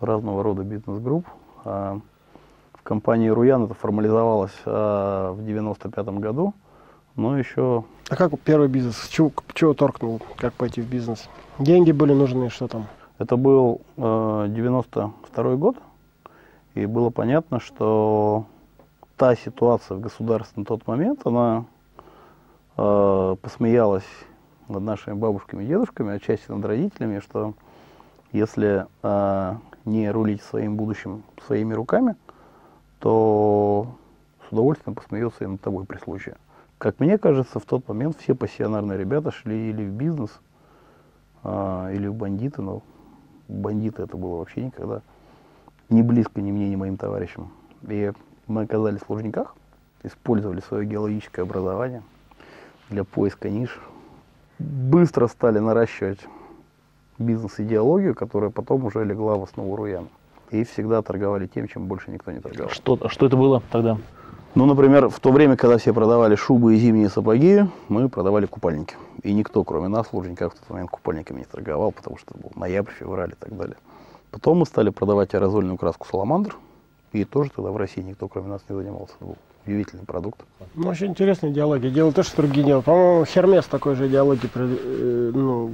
разного 0.00 0.42
рода 0.42 0.62
бизнес-групп. 0.62 1.26
А 1.64 1.98
В 2.74 2.82
компании 2.82 3.28
Руян 3.28 3.64
это 3.64 3.74
формализовалось 3.74 4.56
а, 4.64 5.32
в 5.32 5.44
95 5.44 6.06
году. 6.18 6.54
Но 7.16 7.38
еще 7.38 7.84
А 8.08 8.16
как 8.16 8.38
первый 8.40 8.68
бизнес? 8.68 9.08
Чего, 9.08 9.32
чего 9.54 9.74
торкнул? 9.74 10.20
Как 10.36 10.54
пойти 10.54 10.80
в 10.80 10.86
бизнес? 10.86 11.28
Деньги 11.58 11.92
были 11.92 12.12
нужны, 12.14 12.48
что 12.48 12.68
там? 12.68 12.86
Это 13.18 13.36
был 13.36 13.82
э, 13.96 14.46
92 14.48 15.56
год, 15.56 15.76
и 16.74 16.86
было 16.86 17.10
понятно, 17.10 17.60
что 17.60 18.46
та 19.16 19.36
ситуация 19.36 19.96
в 19.96 20.00
государстве 20.00 20.60
на 20.60 20.64
тот 20.64 20.86
момент, 20.86 21.20
она 21.24 21.66
э, 22.76 23.36
посмеялась 23.40 24.08
над 24.68 24.82
нашими 24.82 25.14
бабушками 25.14 25.62
и 25.62 25.66
дедушками, 25.66 26.14
отчасти 26.14 26.50
над 26.50 26.64
родителями, 26.64 27.20
что 27.20 27.54
если 28.32 28.86
э, 29.02 29.56
не 29.84 30.10
рулить 30.10 30.42
своим 30.42 30.76
будущим 30.76 31.22
своими 31.46 31.74
руками, 31.74 32.16
то 32.98 33.86
с 34.48 34.52
удовольствием 34.52 34.94
посмеется 34.94 35.44
и 35.44 35.46
над 35.46 35.60
тобой 35.60 35.84
при 35.84 35.98
случае. 35.98 36.36
Как 36.82 36.98
мне 36.98 37.16
кажется, 37.16 37.60
в 37.60 37.64
тот 37.64 37.86
момент 37.86 38.16
все 38.18 38.34
пассионарные 38.34 38.98
ребята 38.98 39.30
шли 39.30 39.70
или 39.70 39.84
в 39.84 39.92
бизнес, 39.92 40.40
а, 41.44 41.88
или 41.92 42.08
в 42.08 42.14
бандиты, 42.14 42.60
но 42.60 42.82
бандиты 43.46 44.02
это 44.02 44.16
было 44.16 44.38
вообще 44.38 44.64
никогда 44.64 45.00
не 45.90 46.02
близко 46.02 46.40
ни 46.40 46.50
мне, 46.50 46.68
ни 46.68 46.74
моим 46.74 46.96
товарищам. 46.96 47.52
И 47.82 48.10
мы 48.48 48.62
оказались 48.62 49.02
в 49.02 49.10
Лужниках, 49.10 49.54
использовали 50.02 50.58
свое 50.58 50.84
геологическое 50.84 51.44
образование 51.44 52.02
для 52.90 53.04
поиска 53.04 53.48
ниш. 53.48 53.78
Быстро 54.58 55.28
стали 55.28 55.60
наращивать 55.60 56.18
бизнес-идеологию, 57.16 58.16
которая 58.16 58.50
потом 58.50 58.86
уже 58.86 59.04
легла 59.04 59.36
в 59.36 59.44
основу 59.44 59.76
Руяна. 59.76 60.08
И 60.50 60.64
всегда 60.64 61.00
торговали 61.02 61.46
тем, 61.46 61.68
чем 61.68 61.86
больше 61.86 62.10
никто 62.10 62.32
не 62.32 62.40
торговал. 62.40 62.70
Что, 62.72 63.08
что 63.08 63.26
это 63.26 63.36
было 63.36 63.62
тогда? 63.70 63.98
Ну, 64.54 64.66
например, 64.66 65.08
в 65.08 65.18
то 65.18 65.32
время, 65.32 65.56
когда 65.56 65.78
все 65.78 65.94
продавали 65.94 66.34
шубы 66.34 66.74
и 66.74 66.78
зимние 66.78 67.08
сапоги, 67.08 67.64
мы 67.88 68.10
продавали 68.10 68.44
купальники. 68.44 68.96
И 69.22 69.32
никто, 69.32 69.64
кроме 69.64 69.88
нас, 69.88 70.08
в 70.08 70.12
Лужниках 70.12 70.52
в 70.52 70.58
тот 70.58 70.68
момент 70.68 70.90
купальниками 70.90 71.38
не 71.38 71.44
торговал, 71.46 71.90
потому 71.90 72.18
что 72.18 72.34
был 72.36 72.52
ноябрь, 72.54 72.92
февраль 72.92 73.30
и 73.30 73.34
так 73.34 73.56
далее. 73.56 73.76
Потом 74.30 74.58
мы 74.58 74.66
стали 74.66 74.90
продавать 74.90 75.34
аэрозольную 75.34 75.78
краску 75.78 76.06
«Саламандр», 76.06 76.54
и 77.12 77.24
тоже 77.24 77.50
тогда 77.50 77.70
в 77.70 77.76
России 77.78 78.02
никто, 78.02 78.28
кроме 78.28 78.48
нас, 78.48 78.60
не 78.68 78.76
занимался. 78.76 79.14
Это 79.16 79.24
был 79.24 79.36
удивительный 79.66 80.04
продукт. 80.04 80.40
Ну, 80.74 80.88
очень 80.88 81.08
интересная 81.08 81.50
идеология. 81.50 81.90
Дело 81.90 82.12
то, 82.12 82.22
что 82.22 82.38
другие 82.38 82.64
делают. 82.66 82.84
По-моему, 82.86 83.24
Хермес 83.24 83.66
такой 83.66 83.94
же 83.94 84.08
идеологии 84.08 84.46
при- 84.46 84.78
э, 84.80 85.30
ну, 85.34 85.72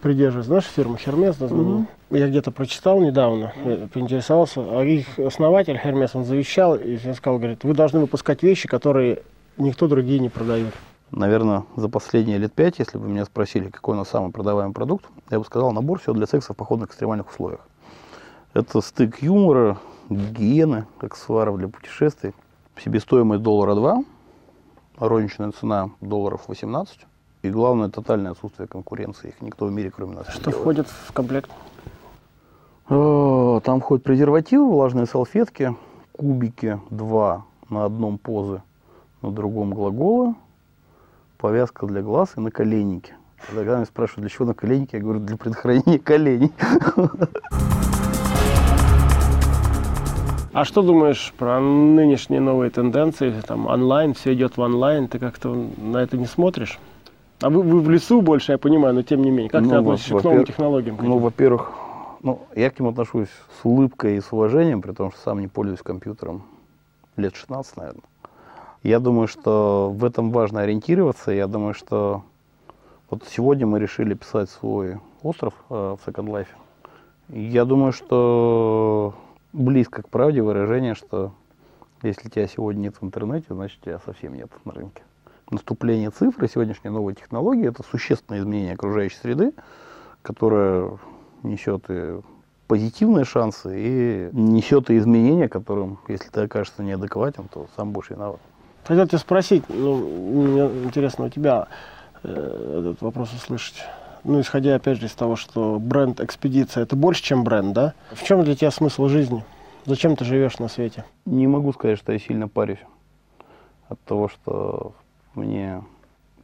придерживается. 0.00 0.48
Знаешь, 0.48 0.64
фирма 0.64 0.96
Хермес? 0.96 1.38
название? 1.40 1.86
Я 2.10 2.28
где-то 2.28 2.50
прочитал 2.50 3.00
недавно, 3.00 3.52
э, 3.64 3.86
поинтересовался. 3.92 4.60
А 4.60 4.82
их 4.84 5.18
основатель 5.18 5.78
Хермес, 5.78 6.14
он 6.14 6.24
завещал 6.24 6.74
и 6.76 6.96
сказал, 7.14 7.38
говорит, 7.38 7.64
вы 7.64 7.74
должны 7.74 8.00
выпускать 8.00 8.42
вещи, 8.42 8.66
которые 8.68 9.22
никто 9.56 9.88
другие 9.88 10.20
не 10.20 10.28
продает. 10.28 10.72
Наверное, 11.10 11.64
за 11.76 11.88
последние 11.88 12.36
лет 12.38 12.52
пять, 12.52 12.78
если 12.78 12.98
бы 12.98 13.08
меня 13.08 13.24
спросили, 13.24 13.70
какой 13.70 13.94
у 13.94 13.98
нас 13.98 14.08
самый 14.08 14.30
продаваемый 14.30 14.74
продукт, 14.74 15.06
я 15.30 15.38
бы 15.38 15.44
сказал 15.44 15.72
набор 15.72 15.98
всего 16.00 16.14
для 16.14 16.26
секса 16.26 16.52
в 16.52 16.56
походных 16.56 16.90
экстремальных 16.90 17.30
условиях. 17.30 17.60
Это 18.52 18.80
стык 18.80 19.22
юмора, 19.22 19.78
гигиены, 20.10 20.86
аксессуаров 21.00 21.58
для 21.58 21.68
путешествий. 21.68 22.32
Себестоимость 22.82 23.42
доллара 23.42 23.74
2, 23.74 24.04
розничная 24.98 25.50
цена 25.52 25.90
долларов 26.00 26.42
18. 26.46 27.06
И 27.42 27.50
главное, 27.50 27.88
тотальное 27.88 28.32
отсутствие 28.32 28.68
конкуренции. 28.68 29.28
Их 29.28 29.40
никто 29.40 29.66
в 29.66 29.72
мире, 29.72 29.90
кроме 29.90 30.16
нас, 30.16 30.28
Что 30.28 30.50
входит 30.50 30.86
в 30.88 31.12
комплект? 31.12 31.50
О, 32.88 33.60
Там 33.64 33.80
входят 33.80 34.04
презервативы, 34.04 34.68
влажные 34.70 35.06
салфетки, 35.06 35.76
кубики 36.12 36.80
два 36.90 37.44
на 37.68 37.84
одном 37.84 38.18
позы, 38.18 38.62
на 39.22 39.30
другом 39.30 39.72
глаголы, 39.72 40.34
повязка 41.36 41.86
для 41.86 42.02
глаз 42.02 42.30
и 42.36 42.40
наколенники. 42.40 43.14
Когда 43.48 43.76
меня 43.76 43.86
спрашивают, 43.86 44.22
для 44.22 44.30
чего 44.30 44.46
наколенники, 44.46 44.96
я 44.96 45.02
говорю, 45.02 45.20
для 45.20 45.36
предохранения 45.36 45.98
коленей. 45.98 46.52
А 50.58 50.64
что 50.64 50.82
думаешь 50.82 51.32
про 51.38 51.60
нынешние 51.60 52.40
новые 52.40 52.70
тенденции? 52.70 53.32
Там 53.46 53.68
онлайн, 53.68 54.12
все 54.12 54.34
идет 54.34 54.56
в 54.56 54.60
онлайн, 54.60 55.06
ты 55.06 55.20
как-то 55.20 55.50
на 55.76 55.98
это 55.98 56.16
не 56.16 56.26
смотришь? 56.26 56.80
А 57.40 57.48
вы, 57.48 57.62
вы 57.62 57.80
в 57.80 57.88
лесу 57.88 58.22
больше, 58.22 58.50
я 58.50 58.58
понимаю, 58.58 58.92
но 58.92 59.02
тем 59.02 59.22
не 59.22 59.30
менее. 59.30 59.50
Как 59.50 59.62
Ну, 59.62 59.70
ты 59.70 59.76
относишься 59.76 60.18
к 60.18 60.24
новым 60.24 60.44
технологиям? 60.44 60.98
Ну, 61.00 61.18
во-первых, 61.18 61.70
ну, 62.24 62.40
я 62.56 62.70
к 62.70 62.80
ним 62.80 62.88
отношусь 62.88 63.28
с 63.28 63.64
улыбкой 63.64 64.16
и 64.16 64.20
с 64.20 64.32
уважением, 64.32 64.82
при 64.82 64.90
том, 64.90 65.12
что 65.12 65.20
сам 65.20 65.38
не 65.38 65.46
пользуюсь 65.46 65.80
компьютером 65.80 66.42
лет 67.16 67.36
16, 67.36 67.76
наверное. 67.76 68.02
Я 68.82 68.98
думаю, 68.98 69.28
что 69.28 69.92
в 69.94 70.04
этом 70.04 70.32
важно 70.32 70.62
ориентироваться. 70.62 71.30
Я 71.30 71.46
думаю, 71.46 71.74
что 71.74 72.24
вот 73.10 73.22
сегодня 73.30 73.64
мы 73.64 73.78
решили 73.78 74.14
писать 74.14 74.50
свой 74.50 74.98
остров 75.22 75.54
э, 75.70 75.74
в 75.74 76.00
Second 76.04 76.26
Life. 76.26 76.48
Я 77.28 77.64
думаю, 77.64 77.92
что 77.92 79.14
близко 79.52 80.02
к 80.02 80.08
правде 80.08 80.42
выражение, 80.42 80.94
что 80.94 81.32
если 82.02 82.28
тебя 82.28 82.46
сегодня 82.46 82.80
нет 82.80 82.96
в 83.00 83.04
интернете, 83.04 83.46
значит 83.50 83.80
тебя 83.80 83.98
совсем 84.04 84.34
нет 84.34 84.50
на 84.64 84.72
рынке. 84.72 85.02
Наступление 85.50 86.10
цифры, 86.10 86.48
сегодняшние 86.48 86.92
новые 86.92 87.14
технологии– 87.14 87.68
это 87.68 87.82
существенное 87.82 88.40
изменение 88.40 88.74
окружающей 88.74 89.16
среды, 89.16 89.52
которая 90.22 90.98
несет 91.42 91.84
и 91.88 92.20
позитивные 92.66 93.24
шансы, 93.24 93.72
и 93.74 94.28
несет 94.32 94.90
и 94.90 94.98
изменения, 94.98 95.48
которым, 95.48 95.98
если 96.06 96.28
ты 96.28 96.42
окажешься 96.42 96.82
неадекватен, 96.82 97.48
то 97.48 97.66
сам 97.76 97.92
будешь 97.92 98.10
виноват. 98.10 98.40
Хотел 98.84 99.06
тебя 99.06 99.18
спросить, 99.18 99.64
ну, 99.68 99.96
мне 99.96 100.84
интересно 100.84 101.26
у 101.26 101.28
тебя 101.30 101.68
э, 102.22 102.78
этот 102.80 103.00
вопрос 103.00 103.32
услышать. 103.32 103.82
Ну, 104.24 104.40
исходя, 104.40 104.74
опять 104.74 104.98
же, 104.98 105.06
из 105.06 105.12
того, 105.12 105.36
что 105.36 105.78
бренд 105.78 106.20
«Экспедиция»— 106.20 106.82
это 106.84 106.96
больше, 106.96 107.22
чем 107.22 107.44
бренд, 107.44 107.72
да? 107.72 107.94
В 108.12 108.22
чем 108.24 108.42
для 108.44 108.56
тебя 108.56 108.70
смысл 108.70 109.08
жизни? 109.08 109.44
Зачем 109.86 110.16
ты 110.16 110.24
живешь 110.24 110.58
на 110.58 110.68
свете? 110.68 111.04
Не 111.24 111.46
могу 111.46 111.72
сказать, 111.72 111.98
что 111.98 112.12
я 112.12 112.18
сильно 112.18 112.48
парюсь 112.48 112.82
от 113.88 114.00
того, 114.00 114.28
что 114.28 114.92
мне 115.34 115.82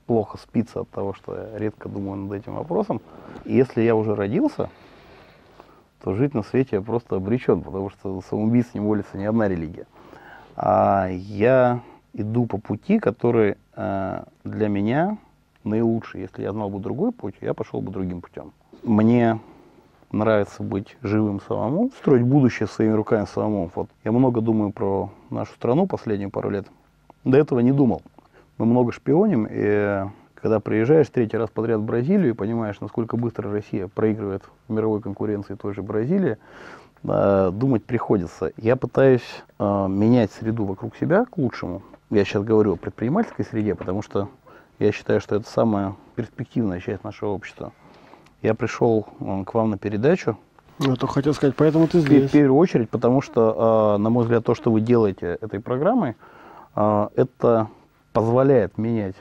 плохо 0.07 0.39
спится, 0.39 0.81
от 0.81 0.91
того, 0.91 1.15
что 1.15 1.35
я 1.35 1.59
редко 1.59 1.89
думаю 1.89 2.17
над 2.25 2.33
этим 2.33 2.55
вопросом. 2.55 3.01
И 3.45 3.55
если 3.55 3.83
я 3.83 3.95
уже 3.95 4.15
родился, 4.15 4.71
то 6.03 6.15
жить 6.15 6.35
на 6.35 6.43
свете 6.43 6.77
я 6.77 6.83
просто 6.83 7.17
обречен, 7.17 7.63
потому 7.63 7.91
что 7.91 8.21
самоубийц 8.29 8.69
не 8.75 8.81
молится 8.81 9.17
ни 9.17 9.25
одна 9.25 9.49
религия. 9.49 9.87
А 10.57 11.09
я 11.11 11.81
иду 12.13 12.47
по 12.47 12.59
пути, 12.59 12.99
который 12.99 13.57
э, 13.75 14.25
для 14.45 14.69
меня 14.69 15.19
наилучший. 15.65 16.23
Если 16.23 16.43
я 16.43 16.53
знал 16.53 16.71
бы 16.71 16.79
другой 16.81 17.13
путь, 17.13 17.35
я 17.41 17.55
пошел 17.55 17.81
бы 17.81 17.91
другим 17.91 18.21
путем. 18.21 18.53
Мне 18.83 19.39
нравится 20.13 20.63
быть 20.63 20.97
живым 21.03 21.41
самому, 21.41 21.91
строить 21.99 22.23
будущее 22.23 22.67
своими 22.69 22.93
руками 22.93 23.27
самому. 23.27 23.71
Вот 23.75 23.89
я 24.05 24.13
много 24.13 24.41
думаю 24.41 24.73
про 24.73 25.11
нашу 25.31 25.53
страну 25.55 25.87
последние 25.87 26.31
пару 26.31 26.51
лет. 26.51 26.67
До 27.25 27.39
этого 27.39 27.61
не 27.61 27.73
думал. 27.73 28.03
Мы 28.59 28.67
много 28.67 28.93
шпионим, 28.93 29.49
и 29.51 30.05
когда 30.35 30.61
приезжаешь 30.61 31.09
третий 31.09 31.37
раз 31.37 31.51
подряд 31.51 31.81
в 31.81 31.85
Бразилию 31.85 32.31
и 32.31 32.35
понимаешь, 32.35 32.81
насколько 32.81 33.17
быстро 33.17 33.51
Россия 33.51 33.89
проигрывает 33.89 34.45
в 34.69 34.73
мировой 34.73 35.01
конкуренции 35.01 35.55
той 35.55 35.75
же 35.75 35.83
Бразилии, 35.83 36.37
э, 37.03 37.51
думать 37.53 37.85
приходится. 37.85 38.53
Я 38.57 38.77
пытаюсь 38.77 39.43
э, 39.59 39.87
менять 39.89 40.31
среду 40.33 40.67
вокруг 40.67 40.97
себя 40.97 41.25
к 41.25 41.39
лучшему. 41.39 41.83
Я 42.11 42.25
сейчас 42.25 42.45
говорю 42.45 42.75
о 42.75 42.77
предпринимательской 42.77 43.45
среде, 43.45 43.75
потому 43.75 44.03
что 44.03 44.29
я 44.85 44.93
считаю, 44.93 45.21
что 45.21 45.37
это 45.37 45.49
самая 45.49 45.95
перспективная 46.15 46.81
часть 46.81 47.05
нашего 47.05 47.31
общества. 47.31 47.73
Я 48.43 48.55
пришел 48.55 49.07
к 49.47 49.55
вам 49.55 49.71
на 49.71 49.79
передачу, 49.79 50.37
Ну, 50.79 50.97
то 50.97 51.07
хотел 51.07 51.33
сказать, 51.35 51.55
поэтому 51.57 51.87
ты 51.89 51.99
в 51.99 52.03
здесь. 52.03 52.31
первую 52.31 52.59
очередь, 52.59 52.91
потому 52.91 53.23
что, 53.23 53.95
э, 53.97 54.03
на 54.03 54.11
мой 54.11 54.25
взгляд, 54.25 54.45
то, 54.45 54.55
что 54.55 54.71
вы 54.71 54.81
делаете 54.81 55.39
этой 55.41 55.61
программой, 55.61 56.17
э, 56.77 57.09
это 57.17 57.69
позволяет 58.13 58.77
менять 58.77 59.15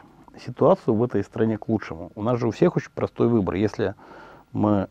ситуацию 0.46 0.96
в 0.96 1.04
этой 1.04 1.24
стране 1.24 1.58
к 1.58 1.70
лучшему. 1.70 2.12
У 2.16 2.24
нас 2.24 2.40
же 2.40 2.48
у 2.48 2.52
всех 2.52 2.76
очень 2.76 2.90
простой 2.94 3.28
выбор. 3.28 3.56
Если 3.56 3.94
мы 4.52 4.88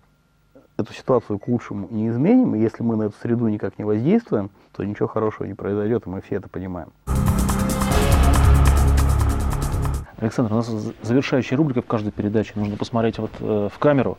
эту 0.79 0.93
ситуацию 0.95 1.39
к 1.39 1.49
лучшему 1.49 1.89
не 1.91 2.09
изменим, 2.09 2.55
и 2.55 2.61
если 2.61 2.83
мы 2.83 2.97
на 2.97 3.05
эту 3.05 3.15
среду 3.21 3.49
никак 3.49 3.79
не 3.79 3.85
воздействуем, 3.85 4.51
то 4.73 4.83
ничего 4.85 5.09
хорошего 5.09 5.47
не 5.47 5.55
произойдет, 5.55 6.07
и 6.07 6.11
мы 6.11 6.21
все 6.23 6.37
это 6.37 6.49
понимаем. 6.49 6.89
Александр, 10.23 10.53
у 10.53 10.57
нас 10.57 10.69
завершающая 11.03 11.57
рубрика 11.57 11.83
в 11.83 11.87
каждой 11.87 12.13
передаче. 12.13 12.53
Нужно 12.55 12.77
посмотреть 12.77 13.19
вот 13.19 13.33
э, 13.41 13.69
в 13.73 13.77
камеру 13.81 14.19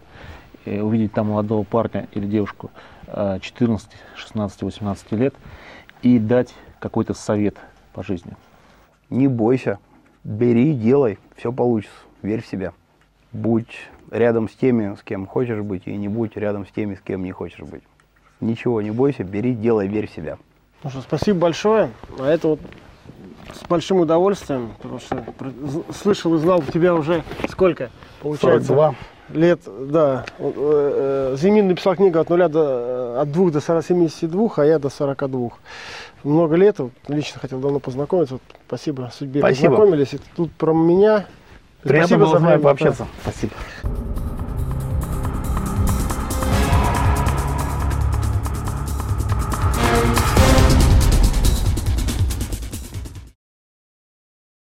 и 0.65 0.79
увидеть 0.79 1.13
там 1.13 1.27
молодого 1.27 1.63
парня 1.63 2.09
или 2.11 2.25
девушку 2.25 2.71
э, 3.07 3.39
14, 3.41 3.89
16, 4.17 4.61
18 4.63 5.11
лет 5.13 5.33
и 6.01 6.19
дать 6.19 6.53
какой-то 6.79 7.13
совет 7.13 7.55
по 7.93 8.03
жизни. 8.03 8.33
Не 9.09 9.29
бойся, 9.29 9.79
бери, 10.25 10.73
делай, 10.73 11.19
все 11.37 11.53
получится, 11.53 11.95
верь 12.21 12.41
в 12.41 12.47
себя. 12.47 12.73
Будь 13.31 13.73
рядом 14.11 14.49
с 14.49 14.55
теми, 14.55 14.95
с 14.95 15.03
кем 15.03 15.25
хочешь 15.25 15.61
быть, 15.61 15.83
и 15.87 15.95
не 15.95 16.09
будь 16.09 16.35
рядом 16.35 16.67
с 16.67 16.71
теми, 16.71 16.95
с 16.95 16.99
кем 16.99 17.23
не 17.23 17.31
хочешь 17.31 17.61
быть. 17.61 17.83
Ничего 18.41 18.81
не 18.81 18.91
бойся, 18.91 19.23
бери, 19.23 19.55
делай, 19.55 19.87
верь 19.87 20.07
в 20.07 20.11
себя. 20.11 20.37
Ну 20.83 20.89
что, 20.89 20.99
спасибо 20.99 21.39
большое. 21.39 21.91
А 22.19 22.29
это 22.29 22.49
вот 22.49 22.59
с 23.51 23.67
большим 23.67 23.99
удовольствием, 23.99 24.73
потому 24.81 24.99
что 24.99 25.25
слышал 25.93 26.35
и 26.35 26.37
знал 26.37 26.61
тебя 26.61 26.93
уже 26.93 27.23
сколько? 27.49 27.89
Получается, 28.21 28.67
42. 28.67 28.95
лет, 29.33 29.59
да. 29.89 30.25
Э, 30.39 31.33
э, 31.33 31.37
Зимин 31.37 31.67
написал 31.67 31.95
книгу 31.95 32.19
от 32.19 32.29
нуля 32.29 32.47
до, 32.47 33.15
э, 33.17 33.21
от 33.21 33.31
2 33.31 33.51
до 33.51 33.59
40, 33.59 33.85
72, 33.85 34.49
а 34.57 34.65
я 34.65 34.79
до 34.79 34.89
42. 34.89 35.49
Много 36.23 36.55
лет, 36.55 36.79
вот, 36.79 36.91
лично 37.07 37.39
хотел 37.39 37.59
давно 37.59 37.79
познакомиться. 37.79 38.35
Вот, 38.35 38.43
спасибо 38.67 39.11
судьбе 39.13 39.41
Спасибо. 39.41 39.71
познакомились. 39.71 40.13
И 40.13 40.19
тут 40.35 40.51
про 40.53 40.73
меня. 40.73 41.25
Приятно 41.81 42.07
Спасибо 42.07 42.25
было 42.25 42.31
за 42.31 42.39
с 42.39 42.41
вами 42.41 42.55
да. 42.55 42.63
пообщаться. 42.63 43.07
Спасибо. 43.21 43.53